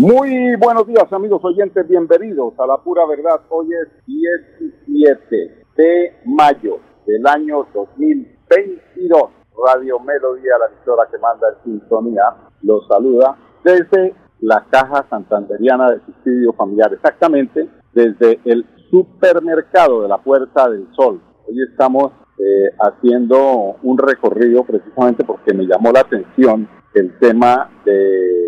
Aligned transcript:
Muy 0.00 0.56
buenos 0.56 0.86
días 0.86 1.12
amigos 1.12 1.44
oyentes, 1.44 1.86
bienvenidos 1.86 2.54
a 2.58 2.66
la 2.66 2.78
pura 2.78 3.04
verdad. 3.04 3.42
Hoy 3.50 3.68
es 3.74 4.06
17 4.06 5.66
de 5.76 6.14
mayo 6.24 6.78
del 7.06 7.26
año 7.26 7.66
2022. 7.74 9.22
Radio 9.62 10.00
Melodía, 10.00 10.52
la 10.58 10.74
emisora 10.74 11.06
que 11.10 11.18
manda 11.18 11.48
en 11.50 11.64
sintonía, 11.64 12.34
los 12.62 12.88
saluda 12.88 13.36
desde 13.62 14.14
la 14.40 14.64
Caja 14.70 15.04
Santanderiana 15.10 15.90
de 15.90 16.00
Subsidio 16.06 16.54
Familiar, 16.54 16.94
exactamente 16.94 17.68
desde 17.92 18.40
el 18.46 18.64
supermercado 18.90 20.00
de 20.00 20.08
la 20.08 20.16
Puerta 20.16 20.70
del 20.70 20.88
Sol. 20.96 21.20
Hoy 21.46 21.56
estamos 21.70 22.10
eh, 22.38 22.70
haciendo 22.80 23.76
un 23.82 23.98
recorrido 23.98 24.64
precisamente 24.64 25.24
porque 25.24 25.52
me 25.52 25.66
llamó 25.66 25.92
la 25.92 26.00
atención 26.00 26.66
el 26.94 27.18
tema 27.18 27.70
de 27.84 28.39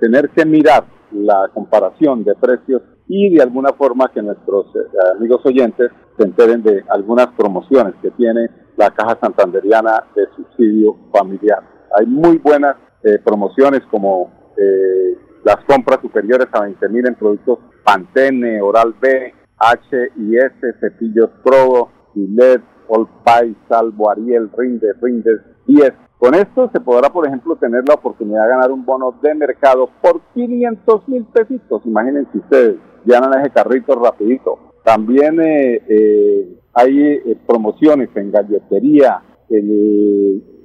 tener 0.00 0.30
que 0.30 0.44
mirar 0.44 0.84
la 1.12 1.50
comparación 1.54 2.24
de 2.24 2.34
precios 2.34 2.82
y 3.08 3.34
de 3.34 3.42
alguna 3.42 3.72
forma 3.72 4.10
que 4.12 4.22
nuestros 4.22 4.66
eh, 4.76 4.78
amigos 5.16 5.40
oyentes 5.44 5.90
se 6.16 6.24
enteren 6.24 6.62
de 6.62 6.84
algunas 6.90 7.28
promociones 7.28 7.94
que 8.02 8.10
tiene 8.12 8.48
la 8.76 8.90
Caja 8.90 9.18
Santanderiana 9.20 10.04
de 10.14 10.26
Subsidio 10.36 10.96
Familiar. 11.12 11.62
Hay 11.98 12.06
muy 12.06 12.38
buenas 12.38 12.76
eh, 13.02 13.18
promociones 13.24 13.80
como 13.90 14.30
eh, 14.56 15.16
las 15.44 15.56
compras 15.66 16.00
superiores 16.02 16.48
a 16.52 16.62
20 16.62 16.88
mil 16.88 17.06
en 17.06 17.14
productos 17.14 17.58
Pantene, 17.84 18.60
Oral 18.60 18.94
B, 19.00 19.32
H 19.56 19.96
y 20.16 20.36
S, 20.36 20.54
Cepillos 20.80 21.30
Pro, 21.42 21.90
Gillette, 22.12 22.62
All 22.88 23.08
Pie, 23.24 23.54
Salvo, 23.68 24.10
Ariel, 24.10 24.50
Rinde, 24.56 24.92
Rinde 25.00 25.40
10, 25.66 25.92
con 26.18 26.34
esto 26.34 26.68
se 26.72 26.80
podrá, 26.80 27.10
por 27.10 27.26
ejemplo, 27.26 27.54
tener 27.56 27.84
la 27.86 27.94
oportunidad 27.94 28.42
de 28.42 28.48
ganar 28.48 28.72
un 28.72 28.84
bono 28.84 29.14
de 29.22 29.34
mercado 29.34 29.88
por 30.02 30.20
500 30.34 31.08
mil 31.08 31.24
pesitos. 31.26 31.82
Imagínense 31.84 32.38
ustedes, 32.38 32.76
llenan 33.04 33.38
ese 33.40 33.50
carrito 33.50 33.94
rapidito. 33.94 34.58
También 34.84 35.40
eh, 35.40 35.82
eh, 35.88 36.58
hay 36.72 36.98
eh, 36.98 37.36
promociones 37.46 38.08
en 38.16 38.32
galletería. 38.32 39.22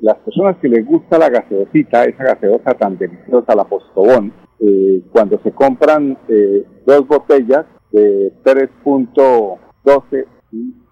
las 0.02 0.18
personas 0.18 0.58
que 0.58 0.70
les 0.70 0.86
gusta 0.86 1.18
la 1.18 1.30
gaseosita, 1.30 2.06
esa 2.06 2.24
gaseosa 2.24 2.74
tan 2.74 2.98
deliciosa, 2.98 3.56
la 3.56 3.64
Postobón, 3.64 4.34
cuando 5.12 5.40
se 5.44 5.52
compran 5.52 6.18
dos 6.86 7.08
botellas 7.08 7.66
de 7.92 8.34
3.12, 8.44 10.26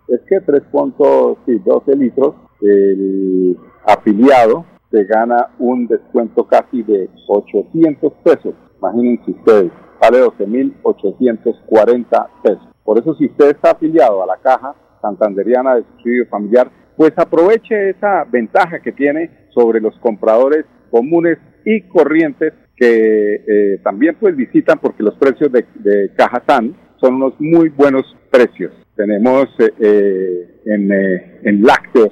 es 0.08 0.22
que 0.28 0.42
3.12 0.42 1.98
litros, 1.98 2.36
el 2.62 3.58
afiliado 3.86 4.66
se 4.90 5.04
gana 5.06 5.50
un 5.60 5.88
descuento 5.88 6.46
casi 6.46 6.84
de 6.84 7.10
800 7.28 8.14
pesos. 8.24 8.54
Imagínense 8.78 9.32
ustedes, 9.32 9.72
vale 10.00 10.24
12.840 10.24 12.28
pesos. 12.44 12.68
Por 12.84 13.00
eso 13.00 13.16
si 13.16 13.28
usted 13.28 13.52
está 13.52 13.72
afiliado 13.72 14.22
a 14.22 14.26
la 14.26 14.36
Caja 14.38 14.76
Santanderiana 15.02 15.76
de 15.76 15.84
Subsidio 15.84 16.28
Familiar, 16.28 16.70
pues 16.98 17.14
aproveche 17.18 17.92
esa 17.92 18.26
ventaja 18.26 18.82
que 18.82 18.92
tiene 18.92 19.48
sobre 19.54 19.80
los 19.80 19.98
compradores 20.00 20.66
comunes 20.90 21.38
y 21.66 21.82
corrientes 21.84 22.54
que 22.76 23.36
eh, 23.36 23.80
también 23.84 24.18
pues 24.20 24.36
visitan 24.36 24.80
porque 24.80 25.04
los 25.04 25.16
precios 25.16 25.52
de, 25.52 25.66
de 25.76 26.12
Cajazán 26.16 26.76
son 27.00 27.16
unos 27.16 27.40
muy 27.40 27.70
buenos 27.70 28.04
precios. 28.30 28.74
Tenemos 28.96 29.48
eh, 29.60 29.72
eh, 29.80 30.62
en, 30.66 30.92
en 31.44 31.62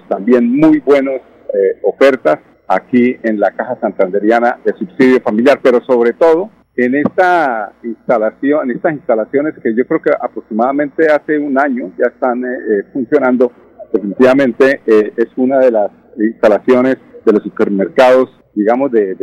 también 0.08 0.50
muy 0.50 0.80
buenos 0.80 1.22
eh, 1.54 1.80
ofertas 1.84 2.40
aquí 2.68 3.18
en 3.24 3.40
la 3.40 3.52
Caja 3.52 3.78
Santanderiana 3.82 4.60
de 4.64 4.74
Subsidio 4.74 5.22
Familiar, 5.22 5.60
pero 5.64 5.82
sobre 5.86 6.14
todo 6.14 6.50
en 6.76 6.96
esta 6.96 7.74
instalación, 7.84 8.70
en 8.70 8.78
estas 8.78 8.94
instalaciones 8.94 9.56
que 9.62 9.76
yo 9.76 9.86
creo 9.86 10.02
que 10.02 10.12
aproximadamente 10.12 11.08
hace 11.08 11.38
un 11.38 11.58
año 11.60 11.92
ya 11.98 12.06
están 12.08 12.44
eh, 12.44 12.48
eh, 12.48 12.84
funcionando, 12.94 13.52
definitivamente 13.92 14.82
es 14.86 15.28
una 15.36 15.58
de 15.60 15.72
las 15.72 15.92
instalaciones 16.18 16.98
de 17.26 17.34
los 17.34 17.42
supermercados, 17.42 18.30
digamos, 18.54 18.92
de, 18.92 19.16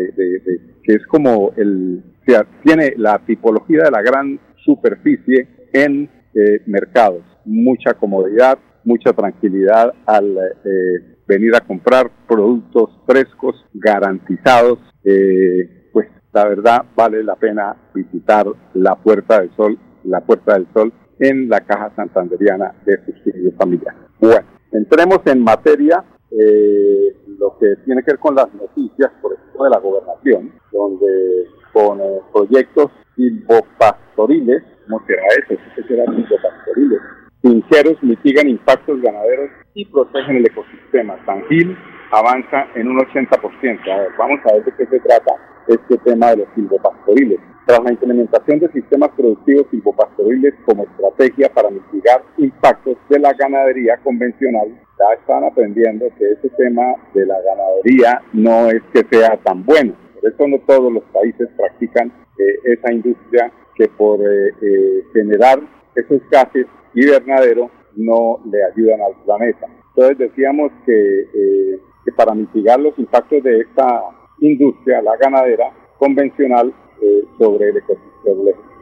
que 0.82 0.92
es 0.92 1.06
como 1.06 1.52
el, 1.56 2.02
tiene 2.64 2.94
la 2.96 3.20
tipología 3.20 3.84
de 3.84 3.90
la 3.92 4.02
gran 4.02 4.40
superficie 4.64 5.46
en 5.72 6.10
mercados, 6.66 7.22
mucha 7.44 7.94
comodidad, 7.94 8.58
mucha 8.86 9.12
tranquilidad 9.12 9.92
al 10.06 10.38
venir 11.26 11.54
a 11.56 11.60
comprar 11.60 12.10
productos 12.28 12.90
frescos, 13.06 13.56
garantizados, 13.74 14.78
eh, 15.04 15.88
pues 15.92 16.08
la 16.32 16.46
verdad 16.46 16.84
vale 16.94 17.22
la 17.22 17.36
pena 17.36 17.76
visitar 17.94 18.46
la 18.74 18.94
Puerta 18.96 19.40
del 19.40 19.50
Sol, 19.56 19.78
la 20.04 20.20
Puerta 20.20 20.54
del 20.54 20.66
Sol 20.72 20.92
en 21.18 21.48
la 21.48 21.60
Caja 21.60 21.92
Santanderiana 21.96 22.74
de 22.84 23.04
Subsidio 23.04 23.52
Familiar. 23.58 23.94
Bueno, 24.20 24.46
entremos 24.72 25.20
en 25.26 25.42
materia, 25.42 26.04
eh, 26.30 27.16
lo 27.38 27.58
que 27.58 27.76
tiene 27.84 28.02
que 28.02 28.12
ver 28.12 28.20
con 28.20 28.34
las 28.34 28.52
noticias, 28.54 29.10
por 29.20 29.32
ejemplo, 29.34 29.64
de 29.64 29.70
la 29.70 29.78
gobernación, 29.78 30.52
donde 30.72 31.46
con 31.72 32.00
eh, 32.00 32.20
proyectos 32.32 32.90
silvopastoriles, 33.16 34.62
¿cómo 34.84 35.02
será 35.06 35.22
eso? 35.38 35.60
¿Qué 35.74 35.82
será 35.82 36.04
silvopastoriles? 36.04 37.00
Sinceros 37.46 38.02
mitigan 38.02 38.48
impactos 38.48 39.00
ganaderos 39.00 39.50
y 39.74 39.84
protegen 39.84 40.38
el 40.38 40.46
ecosistema. 40.46 41.16
San 41.24 41.44
Gil 41.46 41.76
avanza 42.10 42.66
en 42.74 42.88
un 42.88 42.98
80%. 42.98 43.88
A 43.88 43.98
ver, 44.00 44.08
vamos 44.18 44.40
a 44.44 44.54
ver 44.54 44.64
de 44.64 44.72
qué 44.72 44.84
se 44.86 44.98
trata 44.98 45.32
este 45.68 45.96
tema 45.98 46.30
de 46.30 46.38
los 46.38 46.48
silvopastoriles. 46.56 47.38
Tras 47.64 47.84
la 47.84 47.92
implementación 47.92 48.58
de 48.58 48.72
sistemas 48.72 49.10
productivos 49.16 49.68
silvopastoriles 49.70 50.54
como 50.64 50.86
estrategia 50.86 51.48
para 51.54 51.70
mitigar 51.70 52.24
impactos 52.36 52.96
de 53.08 53.20
la 53.20 53.32
ganadería 53.32 53.96
convencional, 53.98 54.66
ya 54.98 55.14
están 55.14 55.44
aprendiendo 55.44 56.06
que 56.18 56.32
ese 56.32 56.48
tema 56.56 56.96
de 57.14 57.26
la 57.26 57.36
ganadería 57.42 58.22
no 58.32 58.70
es 58.70 58.82
que 58.92 59.06
sea 59.08 59.36
tan 59.44 59.64
bueno. 59.64 59.94
Por 60.20 60.32
eso 60.32 60.48
no 60.48 60.58
todos 60.66 60.92
los 60.92 61.04
países 61.12 61.48
practican 61.56 62.08
eh, 62.40 62.72
esa 62.72 62.92
industria 62.92 63.52
que 63.76 63.86
por 63.86 64.18
eh, 64.20 64.52
eh, 64.60 65.04
generar 65.12 65.60
esos 65.96 66.20
gases 66.30 66.66
invernadero 66.94 67.70
no 67.96 68.40
le 68.50 68.62
ayudan 68.64 69.00
al 69.00 69.14
planeta. 69.24 69.66
Entonces 69.88 70.18
decíamos 70.18 70.70
que, 70.84 71.20
eh, 71.22 71.80
que 72.04 72.12
para 72.12 72.34
mitigar 72.34 72.78
los 72.78 72.98
impactos 72.98 73.42
de 73.42 73.60
esta 73.60 74.04
industria, 74.40 75.02
la 75.02 75.16
ganadera 75.16 75.72
convencional, 75.98 76.72
eh, 77.00 77.24
sobre, 77.38 77.68
el 77.68 77.82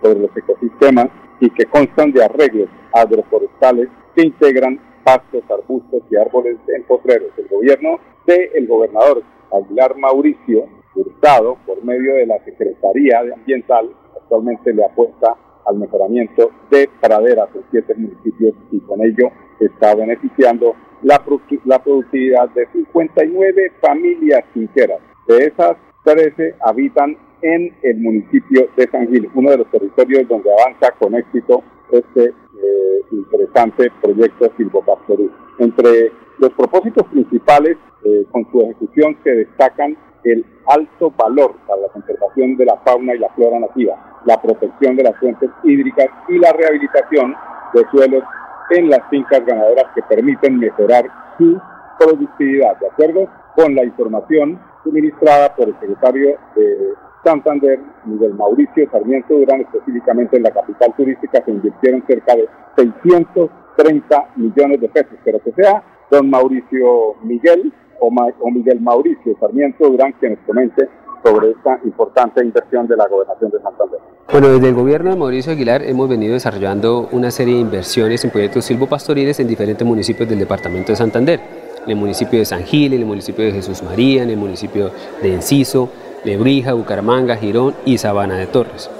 sobre 0.00 0.20
los 0.20 0.36
ecosistemas 0.36 1.08
y 1.40 1.50
que 1.50 1.64
constan 1.64 2.12
de 2.12 2.24
arreglos 2.24 2.68
agroforestales 2.92 3.88
que 4.14 4.22
integran 4.22 4.78
pastos, 5.02 5.42
arbustos 5.50 6.02
y 6.10 6.16
árboles 6.16 6.56
en 6.68 6.84
potreros. 6.84 7.30
El 7.36 7.48
gobierno 7.48 7.98
del 8.26 8.50
el 8.54 8.68
gobernador 8.68 9.22
Aguilar 9.52 9.96
Mauricio 9.96 10.66
Hurtado, 10.94 11.58
por 11.66 11.82
medio 11.84 12.14
de 12.14 12.26
la 12.26 12.42
Secretaría 12.44 13.24
de 13.24 13.34
Ambiental, 13.34 13.90
actualmente 14.14 14.72
le 14.72 14.84
apuesta 14.84 15.36
al 15.66 15.76
mejoramiento 15.76 16.50
de 16.70 16.88
praderas 17.00 17.48
en 17.54 17.62
siete 17.70 17.94
municipios 17.94 18.54
y 18.70 18.80
con 18.80 19.00
ello 19.02 19.30
está 19.60 19.94
beneficiando 19.94 20.74
la, 21.02 21.22
la 21.64 21.82
productividad 21.82 22.48
de 22.50 22.66
59 22.72 23.72
familias 23.80 24.44
sinceras. 24.52 25.00
De 25.26 25.46
esas, 25.46 25.76
13 26.04 26.56
habitan 26.60 27.16
en 27.42 27.74
el 27.82 27.96
municipio 27.98 28.68
de 28.76 28.88
San 28.90 29.08
Gil, 29.08 29.28
uno 29.34 29.50
de 29.50 29.58
los 29.58 29.70
territorios 29.70 30.28
donde 30.28 30.50
avanza 30.52 30.92
con 30.98 31.14
éxito 31.14 31.62
este 31.90 32.26
eh, 32.26 33.02
interesante 33.10 33.90
proyecto 34.02 34.50
silvopastoril. 34.56 35.30
Entre 35.58 36.12
los 36.38 36.50
propósitos 36.52 37.06
principales 37.08 37.76
eh, 38.04 38.24
con 38.30 38.50
su 38.50 38.60
ejecución 38.62 39.16
se 39.22 39.30
destacan 39.30 39.96
el 40.24 40.44
alto 40.66 41.12
valor 41.16 41.54
para 41.66 41.82
la 41.82 41.88
conservación 41.88 42.56
de 42.56 42.64
la 42.64 42.76
fauna 42.78 43.14
y 43.14 43.18
la 43.18 43.28
flora 43.30 43.60
nativa, 43.60 44.22
la 44.24 44.40
protección 44.40 44.96
de 44.96 45.04
las 45.04 45.16
fuentes 45.18 45.50
hídricas 45.62 46.08
y 46.28 46.38
la 46.38 46.52
rehabilitación 46.52 47.34
de 47.74 47.84
suelos 47.90 48.24
en 48.70 48.88
las 48.88 49.00
fincas 49.10 49.44
ganaderas 49.44 49.86
que 49.94 50.02
permiten 50.02 50.58
mejorar 50.58 51.04
su 51.38 51.60
productividad, 51.98 52.78
de 52.78 52.88
acuerdo 52.88 53.28
con 53.54 53.74
la 53.74 53.84
información 53.84 54.58
suministrada 54.82 55.54
por 55.54 55.68
el 55.68 55.78
secretario 55.80 56.36
de 56.56 56.94
Santander, 57.24 57.80
Miguel 58.04 58.34
Mauricio 58.34 58.88
Sarmiento 58.90 59.34
Durán, 59.34 59.62
específicamente 59.62 60.36
en 60.36 60.42
la 60.42 60.50
capital 60.50 60.92
turística, 60.96 61.42
se 61.42 61.50
invirtieron 61.50 62.04
cerca 62.06 62.34
de 62.36 62.48
630 62.76 64.28
millones 64.36 64.80
de 64.80 64.88
pesos, 64.88 65.16
pero 65.24 65.38
que 65.40 65.52
sea 65.52 65.82
don 66.14 66.30
Mauricio 66.30 67.16
Miguel 67.24 67.72
o, 68.00 68.10
Miguel 68.50 68.80
Mauricio 68.80 69.36
Sarmiento 69.40 69.88
Durán 69.88 70.12
quien 70.20 70.34
nos 70.34 70.40
comente 70.46 70.88
sobre 71.24 71.50
esta 71.50 71.80
importante 71.84 72.44
inversión 72.44 72.86
de 72.86 72.96
la 72.96 73.08
gobernación 73.08 73.50
de 73.50 73.58
Santander. 73.60 73.98
Bueno, 74.30 74.48
desde 74.48 74.68
el 74.68 74.74
gobierno 74.74 75.10
de 75.10 75.16
Mauricio 75.16 75.52
Aguilar 75.52 75.82
hemos 75.82 76.08
venido 76.08 76.34
desarrollando 76.34 77.08
una 77.12 77.30
serie 77.30 77.54
de 77.54 77.60
inversiones 77.60 78.24
en 78.24 78.30
proyectos 78.30 78.66
silvopastoriles 78.66 79.40
en 79.40 79.48
diferentes 79.48 79.86
municipios 79.86 80.28
del 80.28 80.38
departamento 80.38 80.92
de 80.92 80.96
Santander. 80.96 81.40
En 81.84 81.90
el 81.90 81.96
municipio 81.96 82.38
de 82.38 82.44
San 82.44 82.62
Gil, 82.64 82.92
en 82.94 83.00
el 83.00 83.06
municipio 83.06 83.44
de 83.44 83.52
Jesús 83.52 83.82
María, 83.82 84.22
en 84.22 84.30
el 84.30 84.36
municipio 84.36 84.90
de 85.22 85.34
Enciso, 85.34 85.88
Lebrija, 86.24 86.74
Bucaramanga, 86.74 87.36
Girón 87.36 87.74
y 87.84 87.98
Sabana 87.98 88.36
de 88.36 88.46
Torres. 88.46 88.90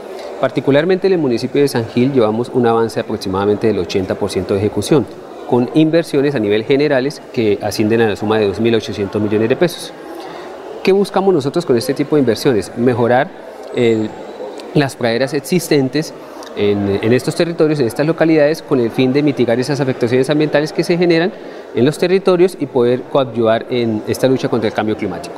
Particularmente 0.40 1.06
en 1.06 1.14
el 1.14 1.19
municipio 1.19 1.60
de 1.60 1.69
San 1.69 1.87
Gil 1.87 2.12
llevamos 2.12 2.50
un 2.52 2.67
avance 2.67 3.00
aproximadamente 3.00 3.67
del 3.67 3.78
80% 3.78 4.46
de 4.49 4.58
ejecución, 4.58 5.06
con 5.49 5.70
inversiones 5.75 6.35
a 6.35 6.38
nivel 6.38 6.64
generales 6.64 7.20
que 7.32 7.58
ascienden 7.62 8.00
a 8.00 8.08
la 8.08 8.17
suma 8.17 8.38
de 8.38 8.49
2.800 8.50 9.20
millones 9.20 9.49
de 9.49 9.56
pesos. 9.56 9.93
¿Qué 10.82 10.93
buscamos 10.93 11.32
nosotros 11.35 11.64
con 11.64 11.76
este 11.76 11.94
tipo 11.94 12.17
de 12.17 12.20
inversiones? 12.20 12.73
Mejorar 12.76 13.29
las 14.75 14.96
praderas 14.96 15.35
existentes 15.35 16.12
en, 16.56 17.00
en, 17.02 17.12
estos 17.12 17.35
territorios, 17.35 17.81
en 17.81 17.87
estas 17.87 18.06
localidades, 18.06 18.62
con 18.62 18.79
el 18.81 18.91
fin 18.91 19.12
de 19.12 19.23
mitigar 19.23 19.58
esas 19.58 19.81
afectaciones 19.81 20.31
ambientales 20.31 20.73
que 20.73 20.85
se 20.85 20.96
generan 20.96 21.32
en 21.75 21.85
los 21.85 21.99
territorios 21.99 22.56
y 22.61 22.67
poder 22.67 23.02
coadyuvar 23.02 23.67
en 23.70 24.02
esta 24.06 24.29
lucha 24.29 24.49
contra 24.49 24.69
el 24.69 24.75
cambio 24.75 24.96
climático. 24.96 25.35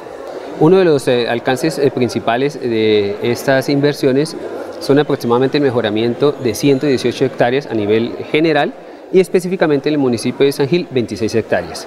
Uno 0.58 0.78
de 0.78 0.84
los 0.84 1.06
eh, 1.06 1.28
alcances 1.28 1.78
eh, 1.78 1.90
principales 1.90 2.58
de 2.60 3.16
estas 3.22 3.68
inversiones 3.68 4.36
son 4.80 4.98
aproximadamente 4.98 5.58
el 5.58 5.64
mejoramiento 5.64 6.32
de 6.32 6.54
118 6.54 7.24
hectáreas 7.26 7.66
a 7.66 7.74
nivel 7.74 8.12
general 8.30 8.72
y 9.12 9.20
específicamente 9.20 9.88
en 9.88 9.94
el 9.94 9.98
municipio 9.98 10.46
de 10.46 10.52
San 10.52 10.68
Gil 10.68 10.86
26 10.90 11.34
hectáreas 11.34 11.86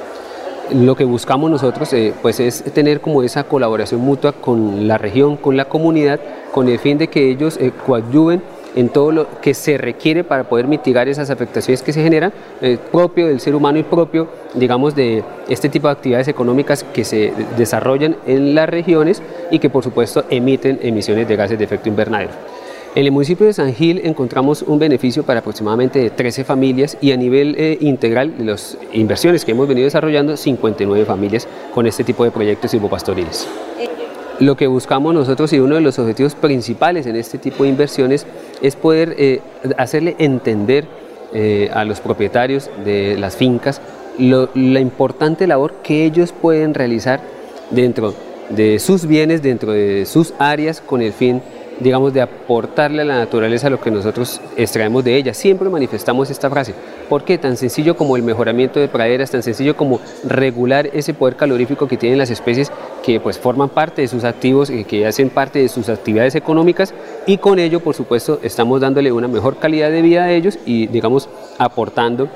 lo 0.73 0.95
que 0.95 1.03
buscamos 1.03 1.49
nosotros 1.49 1.91
eh, 1.93 2.13
pues 2.21 2.39
es 2.39 2.63
tener 2.73 3.01
como 3.01 3.23
esa 3.23 3.43
colaboración 3.43 4.01
mutua 4.01 4.33
con 4.33 4.87
la 4.87 4.97
región, 4.97 5.37
con 5.37 5.57
la 5.57 5.65
comunidad, 5.65 6.19
con 6.51 6.67
el 6.67 6.79
fin 6.79 6.97
de 6.97 7.07
que 7.07 7.29
ellos 7.29 7.57
eh, 7.57 7.71
coadyuven 7.85 8.41
en 8.75 8.89
todo 8.89 9.11
lo 9.11 9.41
que 9.41 9.55
se 9.55 9.77
requiere 9.79 10.23
para 10.23 10.43
poder 10.43 10.67
mitigar 10.67 11.07
esas 11.09 11.31
afectaciones 11.31 11.81
que 11.81 11.91
se 11.91 12.03
generan, 12.03 12.31
eh, 12.61 12.77
propio 12.91 13.27
del 13.27 13.39
ser 13.39 13.55
humano 13.55 13.79
y 13.79 13.83
propio, 13.83 14.27
digamos, 14.53 14.95
de 14.95 15.23
este 15.47 15.69
tipo 15.69 15.87
de 15.87 15.93
actividades 15.93 16.27
económicas 16.27 16.83
que 16.83 17.03
se 17.03 17.33
desarrollan 17.57 18.17
en 18.27 18.53
las 18.53 18.69
regiones 18.69 19.23
y 19.49 19.57
que 19.57 19.71
por 19.71 19.83
supuesto 19.83 20.23
emiten 20.29 20.79
emisiones 20.83 21.27
de 21.27 21.35
gases 21.35 21.57
de 21.57 21.65
efecto 21.65 21.89
invernadero. 21.89 22.31
En 22.95 23.05
el 23.05 23.11
municipio 23.11 23.45
de 23.45 23.53
San 23.53 23.73
Gil 23.75 24.01
encontramos 24.03 24.63
un 24.63 24.79
beneficio 24.79 25.23
para 25.23 25.41
aproximadamente 25.41 26.09
13 26.09 26.43
familias 26.43 26.97
y 26.99 27.11
a 27.11 27.17
nivel 27.17 27.55
eh, 27.55 27.77
integral 27.81 28.35
de 28.35 28.45
las 28.45 28.79
inversiones 28.93 29.45
que 29.45 29.51
hemos 29.51 29.67
venido 29.67 29.85
desarrollando, 29.85 30.35
59 30.35 31.05
familias 31.05 31.47
con 31.73 31.85
este 31.85 32.03
tipo 32.03 32.23
de 32.23 32.31
proyectos 32.31 32.71
silvopastoriles. 32.71 33.47
Lo 34.39 34.57
que 34.57 34.65
buscamos 34.65 35.13
nosotros 35.13 35.53
y 35.53 35.59
uno 35.59 35.75
de 35.75 35.81
los 35.81 35.99
objetivos 35.99 36.33
principales 36.33 37.05
en 37.05 37.15
este 37.15 37.37
tipo 37.37 37.63
de 37.63 37.69
inversiones 37.69 38.25
es 38.61 38.75
poder 38.75 39.13
eh, 39.19 39.41
hacerle 39.77 40.15
entender 40.17 40.85
eh, 41.31 41.69
a 41.71 41.85
los 41.85 41.99
propietarios 41.99 42.71
de 42.83 43.17
las 43.19 43.35
fincas 43.35 43.81
la 44.17 44.79
importante 44.79 45.47
labor 45.47 45.75
que 45.83 46.05
ellos 46.05 46.33
pueden 46.33 46.73
realizar 46.73 47.21
dentro 47.69 48.13
de 48.49 48.79
sus 48.79 49.05
bienes, 49.05 49.41
dentro 49.41 49.71
de 49.71 50.05
sus 50.05 50.33
áreas, 50.39 50.81
con 50.81 51.01
el 51.01 51.13
fin 51.13 51.41
digamos, 51.79 52.13
de 52.13 52.21
aportarle 52.21 53.01
a 53.01 53.05
la 53.05 53.17
naturaleza 53.17 53.69
lo 53.69 53.79
que 53.79 53.91
nosotros 53.91 54.41
extraemos 54.57 55.03
de 55.03 55.15
ella. 55.15 55.33
Siempre 55.33 55.69
manifestamos 55.69 56.29
esta 56.29 56.49
frase. 56.49 56.73
¿Por 57.07 57.23
qué? 57.23 57.37
Tan 57.37 57.57
sencillo 57.57 57.95
como 57.95 58.15
el 58.15 58.23
mejoramiento 58.23 58.79
de 58.79 58.87
praderas, 58.87 59.31
tan 59.31 59.41
sencillo 59.43 59.75
como 59.75 59.99
regular 60.23 60.89
ese 60.93 61.13
poder 61.13 61.35
calorífico 61.35 61.87
que 61.87 61.97
tienen 61.97 62.19
las 62.19 62.29
especies 62.29 62.71
que 63.03 63.19
pues 63.19 63.39
forman 63.39 63.69
parte 63.69 64.01
de 64.01 64.07
sus 64.07 64.23
activos, 64.23 64.69
y 64.69 64.83
que 64.83 65.05
hacen 65.05 65.29
parte 65.29 65.59
de 65.59 65.69
sus 65.69 65.89
actividades 65.89 66.35
económicas 66.35 66.93
y 67.25 67.37
con 67.37 67.59
ello, 67.59 67.79
por 67.79 67.95
supuesto, 67.95 68.39
estamos 68.43 68.81
dándole 68.81 69.11
una 69.11 69.27
mejor 69.27 69.57
calidad 69.57 69.91
de 69.91 70.01
vida 70.01 70.23
a 70.23 70.31
ellos 70.31 70.57
y, 70.65 70.87
digamos, 70.87 71.29
aportando 71.57 72.29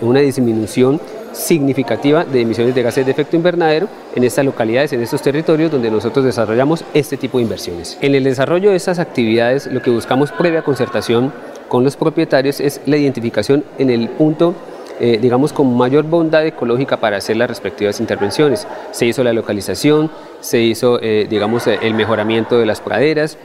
una 0.00 0.20
disminución 0.20 1.00
significativa 1.32 2.24
de 2.24 2.40
emisiones 2.40 2.74
de 2.74 2.82
gases 2.82 3.04
de 3.04 3.12
efecto 3.12 3.36
invernadero 3.36 3.88
en 4.14 4.24
estas 4.24 4.44
localidades, 4.44 4.92
en 4.92 5.02
estos 5.02 5.22
territorios 5.22 5.70
donde 5.70 5.90
nosotros 5.90 6.24
desarrollamos 6.24 6.84
este 6.94 7.16
tipo 7.16 7.38
de 7.38 7.44
inversiones. 7.44 7.98
En 8.00 8.14
el 8.14 8.24
desarrollo 8.24 8.70
de 8.70 8.76
estas 8.76 8.98
actividades 8.98 9.66
lo 9.66 9.82
que 9.82 9.90
buscamos 9.90 10.32
previa 10.32 10.62
concertación 10.62 11.32
con 11.68 11.84
los 11.84 11.96
propietarios 11.96 12.60
es 12.60 12.80
la 12.86 12.96
identificación 12.96 13.64
en 13.78 13.90
el 13.90 14.08
punto 14.08 14.54
eh, 15.00 15.18
digamos, 15.20 15.52
con 15.52 15.76
mayor 15.76 16.04
bondad 16.04 16.46
ecológica 16.46 16.98
para 16.98 17.16
hacer 17.16 17.36
las 17.36 17.48
respectivas 17.48 17.98
intervenciones. 17.98 18.68
Se 18.92 19.04
hizo 19.04 19.24
la 19.24 19.32
localización, 19.32 20.12
se 20.40 20.60
hizo, 20.60 21.00
eh, 21.02 21.26
digamos, 21.28 21.66
el 21.66 21.94
mejoramiento 21.94 22.58
de 22.58 22.66
las 22.66 22.80
praderas, 22.80 23.36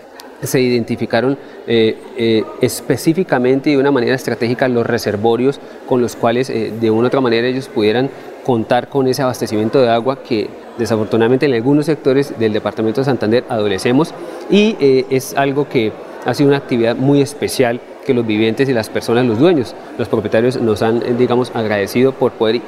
se 0.42 0.62
identificaron 0.62 1.38
eh, 1.66 1.98
eh, 2.18 2.44
específicamente 2.62 3.70
y 3.70 3.74
de 3.74 3.80
una 3.80 3.92
manera 3.92 4.16
estratégica 4.16 4.68
los 4.68 4.86
reservorios 4.86 5.60
con 5.88 6.02
los 6.02 6.16
cuales 6.16 6.50
eh, 6.50 6.72
de 6.80 6.92
una 6.92 7.04
u 7.04 7.08
otra 7.08 7.22
manera 7.22 7.48
ellos 7.48 7.68
pudieran 7.68 8.10
contar 8.44 8.88
con 8.88 9.08
ese 9.08 9.24
abastecimiento 9.24 9.82
de 9.82 9.90
agua 9.90 10.24
que 10.24 10.50
desafortunadamente 10.78 11.48
en 11.48 11.54
algunos 11.54 11.88
sectores 11.88 12.38
del 12.40 12.54
departamento 12.54 13.02
de 13.02 13.06
Santander 13.06 13.44
adolecemos 13.50 14.14
y 14.50 14.76
es 15.10 15.36
algo 15.36 15.68
que 15.68 15.92
ha 16.26 16.34
sido 16.34 16.50
una 16.50 16.58
actividad 16.58 16.96
muy 16.96 17.22
especial 17.22 17.82
que 18.06 18.14
los 18.14 18.26
vivientes 18.26 18.70
y 18.70 18.74
las 18.74 18.90
personas, 18.90 19.26
los 19.26 19.40
dueños, 19.40 19.76
los 19.98 20.08
propietarios 20.08 20.62
nos 20.62 20.82
han, 20.82 21.18
digamos, 21.18 21.52
agradecido 21.54 22.14
por 22.14 22.32
poder 22.34 22.62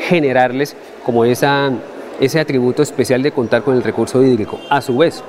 generarles 0.00 0.74
como 1.04 1.24
esa, 1.24 1.70
ese 2.18 2.40
atributo 2.40 2.82
especial 2.82 3.22
de 3.22 3.30
contar 3.30 3.62
con 3.62 3.76
el 3.76 3.84
recurso 3.84 4.22
hídrico. 4.22 4.58
A 4.68 4.80
su 4.80 4.96
vez, 4.98 5.22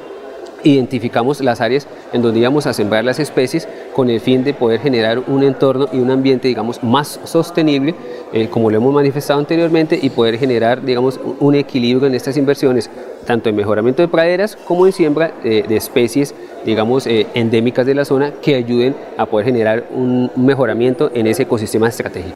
identificamos 0.64 1.42
las 1.42 1.62
áreas 1.62 1.88
en 2.14 2.22
donde 2.22 2.40
íbamos 2.40 2.68
a 2.68 2.74
sembrar 2.74 3.04
las 3.04 3.20
especies 3.20 3.68
con 3.94 4.10
el 4.10 4.20
fin 4.20 4.44
de 4.44 4.54
poder 4.54 4.80
generar 4.80 5.20
un 5.28 5.44
entorno 5.44 5.88
y 5.92 6.00
un 6.00 6.12
ambiente, 6.12 6.48
digamos, 6.48 6.84
más 6.84 7.20
sostenible, 7.24 7.96
eh, 8.34 8.48
como 8.50 8.70
lo 8.70 8.78
hemos 8.78 8.94
manifestado 8.94 9.40
anteriormente, 9.40 10.00
y 10.02 10.10
poder 10.10 10.38
generar, 10.38 10.82
digamos, 10.84 11.20
un 11.40 11.56
equilibrio 11.56 12.08
en 12.08 12.16
estas 12.16 12.38
inversiones, 12.38 12.90
tanto 13.26 13.50
en 13.50 13.56
mejoramiento 13.56 14.02
de 14.02 14.08
praderas 14.08 14.56
como 14.56 14.86
en 14.86 14.94
siembra 14.94 15.34
eh, 15.44 15.64
de 15.68 15.76
especies, 15.76 16.34
digamos, 16.66 17.08
eh, 17.08 17.28
endémicas 17.34 17.86
de 17.86 17.96
la 17.96 18.06
zona 18.06 18.34
que 18.42 18.56
ayuden 18.56 18.96
a 19.18 19.26
poder 19.26 19.46
generar 19.46 19.86
un 19.92 20.32
mejoramiento 20.36 21.12
en 21.14 21.28
ese 21.28 21.44
ecosistema 21.44 21.88
estratégico. 21.88 22.36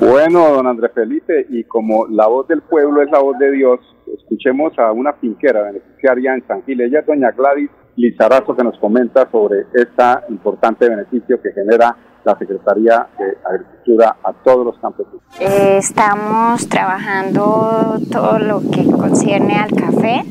Bueno, 0.00 0.52
don 0.52 0.66
Andrés 0.66 0.90
Felipe, 0.94 1.46
y 1.48 1.62
como 1.64 2.06
la 2.08 2.26
voz 2.26 2.48
del 2.48 2.60
pueblo 2.60 3.02
es 3.02 3.10
la 3.10 3.20
voz 3.20 3.38
de 3.38 3.52
Dios, 3.52 3.78
escuchemos 4.16 4.78
a 4.78 4.92
una 4.92 5.12
finquera 5.14 5.62
beneficiaria 5.62 6.34
en 6.34 6.46
San 6.46 6.62
Gil, 6.64 6.80
ella 6.80 7.00
es 7.00 7.06
doña 7.06 7.30
Gladys 7.30 7.70
Lizarazo, 7.96 8.56
que 8.56 8.64
nos 8.64 8.78
comenta 8.78 9.30
sobre 9.30 9.66
este 9.74 10.02
importante 10.28 10.88
beneficio 10.88 11.40
que 11.40 11.52
genera 11.52 11.94
la 12.24 12.38
Secretaría 12.38 13.06
de 13.18 13.36
Agricultura 13.44 14.16
a 14.22 14.32
todos 14.32 14.64
los 14.64 14.78
campesinos. 14.78 15.20
Eh, 15.40 15.76
estamos 15.78 16.68
trabajando 16.68 17.98
todo 18.10 18.38
lo 18.38 18.60
que 18.60 18.84
concierne 18.84 19.56
al 19.56 19.72
café, 19.72 20.22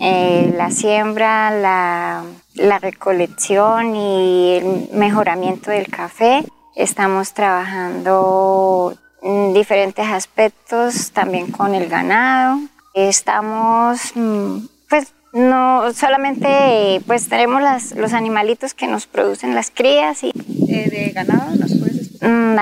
eh, 0.00 0.52
la 0.56 0.70
siembra, 0.70 1.50
la, 1.50 2.24
la 2.56 2.78
recolección 2.78 3.94
y 3.94 4.58
el 4.58 4.98
mejoramiento 4.98 5.70
del 5.70 5.86
café. 5.86 6.44
Estamos 6.74 7.32
trabajando 7.34 8.94
en 9.22 9.52
diferentes 9.52 10.06
aspectos, 10.06 11.12
también 11.12 11.50
con 11.50 11.74
el 11.74 11.88
ganado. 11.88 12.58
Estamos, 12.94 14.12
mm, 14.14 14.58
pues, 14.88 15.12
no 15.32 15.92
solamente, 15.92 17.00
pues, 17.06 17.28
tenemos 17.28 17.62
las, 17.62 17.92
los 17.92 18.12
animalitos 18.12 18.74
que 18.74 18.86
nos 18.86 19.06
producen 19.06 19.54
las 19.54 19.70
crías 19.70 20.22
y... 20.24 20.32
Eh, 20.68 20.88
¿De 20.90 21.12
ganado 21.14 21.54
nos 21.56 21.74
puedes 21.78 22.20
mm, 22.20 22.56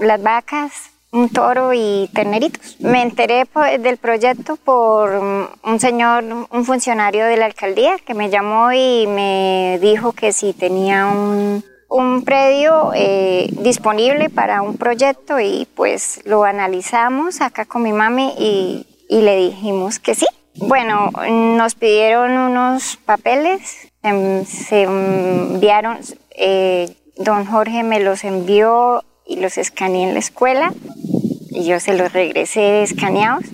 las 0.00 0.22
vacas, 0.22 0.72
un 1.10 1.28
toro 1.28 1.72
y 1.72 2.10
terneritos. 2.12 2.76
Me 2.80 3.02
enteré 3.02 3.44
del 3.78 3.96
proyecto 3.96 4.56
por 4.56 5.22
mm, 5.22 5.48
un 5.70 5.80
señor, 5.80 6.24
un 6.24 6.64
funcionario 6.64 7.24
de 7.24 7.36
la 7.36 7.46
alcaldía 7.46 7.96
que 8.04 8.14
me 8.14 8.30
llamó 8.30 8.72
y 8.72 9.06
me 9.06 9.78
dijo 9.80 10.12
que 10.12 10.32
si 10.32 10.52
tenía 10.52 11.06
un 11.06 11.64
un 11.88 12.22
predio 12.22 12.92
eh, 12.94 13.48
disponible 13.62 14.28
para 14.28 14.62
un 14.62 14.76
proyecto 14.76 15.40
y 15.40 15.66
pues 15.74 16.20
lo 16.24 16.44
analizamos 16.44 17.40
acá 17.40 17.64
con 17.64 17.82
mi 17.82 17.92
mami 17.92 18.34
y, 18.38 18.86
le 19.08 19.36
dijimos 19.36 19.98
que 19.98 20.14
sí. 20.14 20.26
Bueno, 20.56 21.10
nos 21.30 21.74
pidieron 21.74 22.32
unos 22.32 22.96
papeles, 23.04 23.88
em, 24.02 24.44
se 24.44 24.82
enviaron, 24.82 25.98
eh, 26.30 26.94
don 27.16 27.46
Jorge 27.46 27.82
me 27.82 28.00
los 28.00 28.24
envió 28.24 29.04
y 29.26 29.36
los 29.36 29.56
escaneé 29.56 30.08
en 30.08 30.14
la 30.14 30.20
escuela 30.20 30.72
y 31.50 31.64
yo 31.64 31.78
se 31.80 31.94
los 31.94 32.12
regresé 32.12 32.82
escaneados 32.82 33.44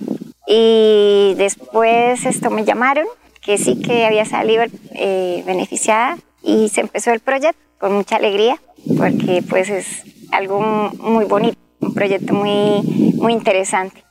y 0.47 1.33
después 1.37 2.25
esto 2.25 2.49
me 2.49 2.65
llamaron 2.65 3.05
que 3.41 3.57
sí 3.57 3.81
que 3.81 4.05
había 4.05 4.25
salido 4.25 4.63
eh, 4.93 5.43
beneficiada 5.45 6.17
y 6.41 6.69
se 6.69 6.81
empezó 6.81 7.11
el 7.11 7.19
proyecto 7.19 7.59
con 7.79 7.93
mucha 7.93 8.15
alegría 8.15 8.59
porque 8.97 9.43
pues 9.47 9.69
es 9.69 10.03
algo 10.31 10.59
muy 10.99 11.25
bonito, 11.25 11.57
un 11.79 11.93
proyecto 11.93 12.33
muy, 12.33 12.81
muy 13.15 13.33
interesante. 13.33 14.03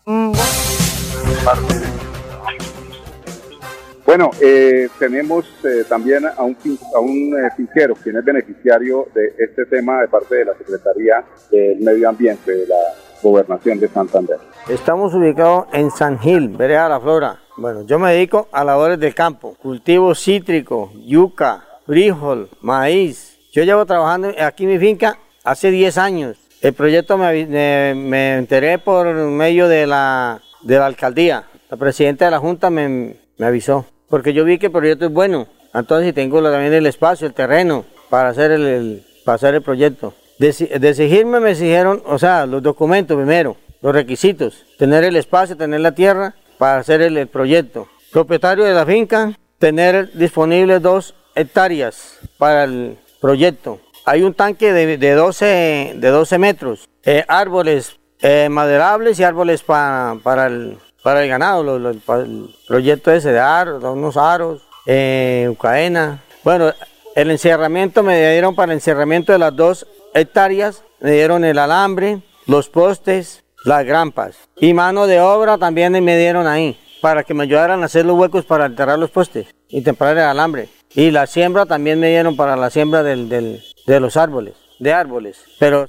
Bueno, 4.07 4.31
eh, 4.41 4.89
tenemos 4.99 5.47
eh, 5.65 5.85
también 5.89 6.27
a 6.27 6.43
un, 6.43 6.57
a 6.95 7.01
un 7.01 7.35
eh, 7.37 7.51
finquero 7.57 7.95
quien 7.95 8.17
es 8.17 8.25
beneficiario 8.25 9.09
de 9.15 9.35
este 9.39 9.65
tema 9.65 10.03
de 10.03 10.09
parte 10.09 10.37
de 10.37 10.45
la 10.45 10.55
Secretaría 10.55 11.25
del 11.51 11.81
Medio 11.81 12.11
Ambiente 12.11 12.53
de 12.53 12.67
la 12.67 12.77
Gobernación 13.23 13.81
de 13.81 13.89
Santander. 13.89 14.37
Estamos 14.69 15.15
ubicados 15.15 15.67
en 15.73 15.91
San 15.91 16.19
Gil, 16.19 16.51
Vereda 16.51 16.89
la 16.89 17.01
Flora. 17.01 17.41
Bueno, 17.57 17.87
yo 17.87 17.99
me 17.99 18.13
dedico 18.13 18.49
a 18.53 18.63
labores 18.63 19.01
del 19.01 19.15
campo, 19.15 19.57
cultivo 19.61 20.15
cítrico, 20.15 20.93
yuca, 21.07 21.65
frijol, 21.87 22.51
maíz. 22.61 23.39
Yo 23.53 23.63
llevo 23.65 23.87
trabajando 23.87 24.33
aquí 24.39 24.65
en 24.65 24.71
mi 24.71 24.79
finca 24.79 25.19
hace 25.45 25.71
10 25.71 25.97
años. 25.99 26.37
El 26.61 26.73
proyecto 26.73 27.17
me, 27.17 27.95
me, 27.95 28.37
enteré 28.37 28.79
por 28.79 29.07
medio 29.15 29.69
de 29.69 29.87
la, 29.87 30.41
de 30.65 30.79
la 30.79 30.87
alcaldía. 30.87 31.45
La 31.71 31.77
presidenta 31.77 32.25
de 32.25 32.31
la 32.31 32.39
junta 32.39 32.71
me, 32.71 33.17
me 33.39 33.47
avisó 33.47 33.87
porque 34.15 34.33
yo 34.33 34.45
vi 34.45 34.59
que 34.59 34.67
el 34.67 34.73
proyecto 34.73 35.07
es 35.07 35.13
bueno. 35.13 35.49
Entonces 35.73 36.15
tengo 36.15 36.41
también 36.43 36.73
el 36.73 36.87
espacio, 36.87 37.27
el 37.27 37.35
terreno 37.35 37.85
para 38.09 38.29
hacer 38.29 38.53
el, 38.53 39.03
el 39.27 39.63
proyecto. 39.63 40.15
De, 40.39 40.49
exigirme 40.49 41.41
me 41.41 41.51
exigieron, 41.51 42.01
o 42.07 42.17
sea, 42.17 42.47
los 42.47 42.63
documentos 42.63 43.17
primero, 43.17 43.57
los 43.83 43.93
requisitos, 43.93 44.65
tener 44.79 45.03
el 45.03 45.17
espacio, 45.17 45.57
tener 45.57 45.81
la 45.81 45.97
tierra 45.97 46.37
para 46.59 46.79
hacer 46.79 47.03
el, 47.03 47.27
proyecto. 47.27 47.89
Propietario 48.13 48.65
de 48.65 48.75
la 48.75 48.87
finca, 48.87 49.33
tener 49.59 50.13
disponibles 50.13 50.81
dos 50.81 51.17
hectáreas 51.35 52.21
para 52.39 52.65
el 52.65 52.97
proyecto. 53.21 53.81
Hay 54.05 54.23
un 54.23 54.35
tanque 54.35 54.73
de, 54.73 54.97
de 54.97 55.13
12, 55.15 55.95
de 55.97 56.09
12 56.09 56.39
metros, 56.39 56.89
eh, 57.03 57.25
árboles 57.27 57.99
eh, 58.21 58.49
maderables 58.51 59.19
y 59.19 59.25
árboles 59.25 59.63
para 59.63 60.13
el, 60.47 60.79
para 61.03 61.23
el 61.23 61.29
ganado, 61.29 61.77
el 61.77 62.55
proyecto 62.67 63.13
ese 63.13 63.33
de 63.33 63.41
aros, 63.41 63.83
unos 63.85 64.17
aros, 64.17 64.63
eh, 64.87 65.49
Ucaena. 65.51 66.23
Bueno, 66.43 66.73
el 67.15 67.31
encerramiento 67.31 68.03
me 68.03 68.33
dieron 68.33 68.55
para 68.55 68.73
el 68.73 68.79
encerramiento 68.79 69.33
de 69.33 69.39
las 69.39 69.55
dos 69.55 69.87
hectáreas, 70.15 70.83
me 71.01 71.13
dieron 71.13 71.45
el 71.45 71.59
alambre, 71.59 72.23
los 72.47 72.69
postes, 72.69 73.45
las 73.65 73.85
grampas. 73.85 74.37
Y 74.57 74.75
mano 74.75 75.07
de 75.07 75.21
obra 75.21 75.59
también 75.59 75.93
me 76.05 76.19
dieron 76.19 76.47
ahí, 76.47 76.79
para 77.01 77.25
que 77.25 77.35
me 77.35 77.45
ayudaran 77.45 77.83
a 77.83 77.87
hacer 77.87 78.05
los 78.07 78.19
huecos 78.19 78.45
para 78.45 78.67
enterrar 78.67 78.99
los 78.99 79.11
postes 79.11 79.55
y 79.69 79.83
temperar 79.83 80.17
el 80.17 80.25
alambre. 80.25 80.69
Y 80.95 81.11
la 81.11 81.27
siembra 81.27 81.67
también 81.67 81.99
me 81.99 82.09
dieron 82.09 82.37
para 82.37 82.57
la 82.57 82.71
siembra 82.71 83.03
del, 83.03 83.29
de 83.29 84.01
los 84.01 84.17
árboles, 84.17 84.55
de 84.79 84.93
árboles. 84.93 85.39
Pero 85.59 85.89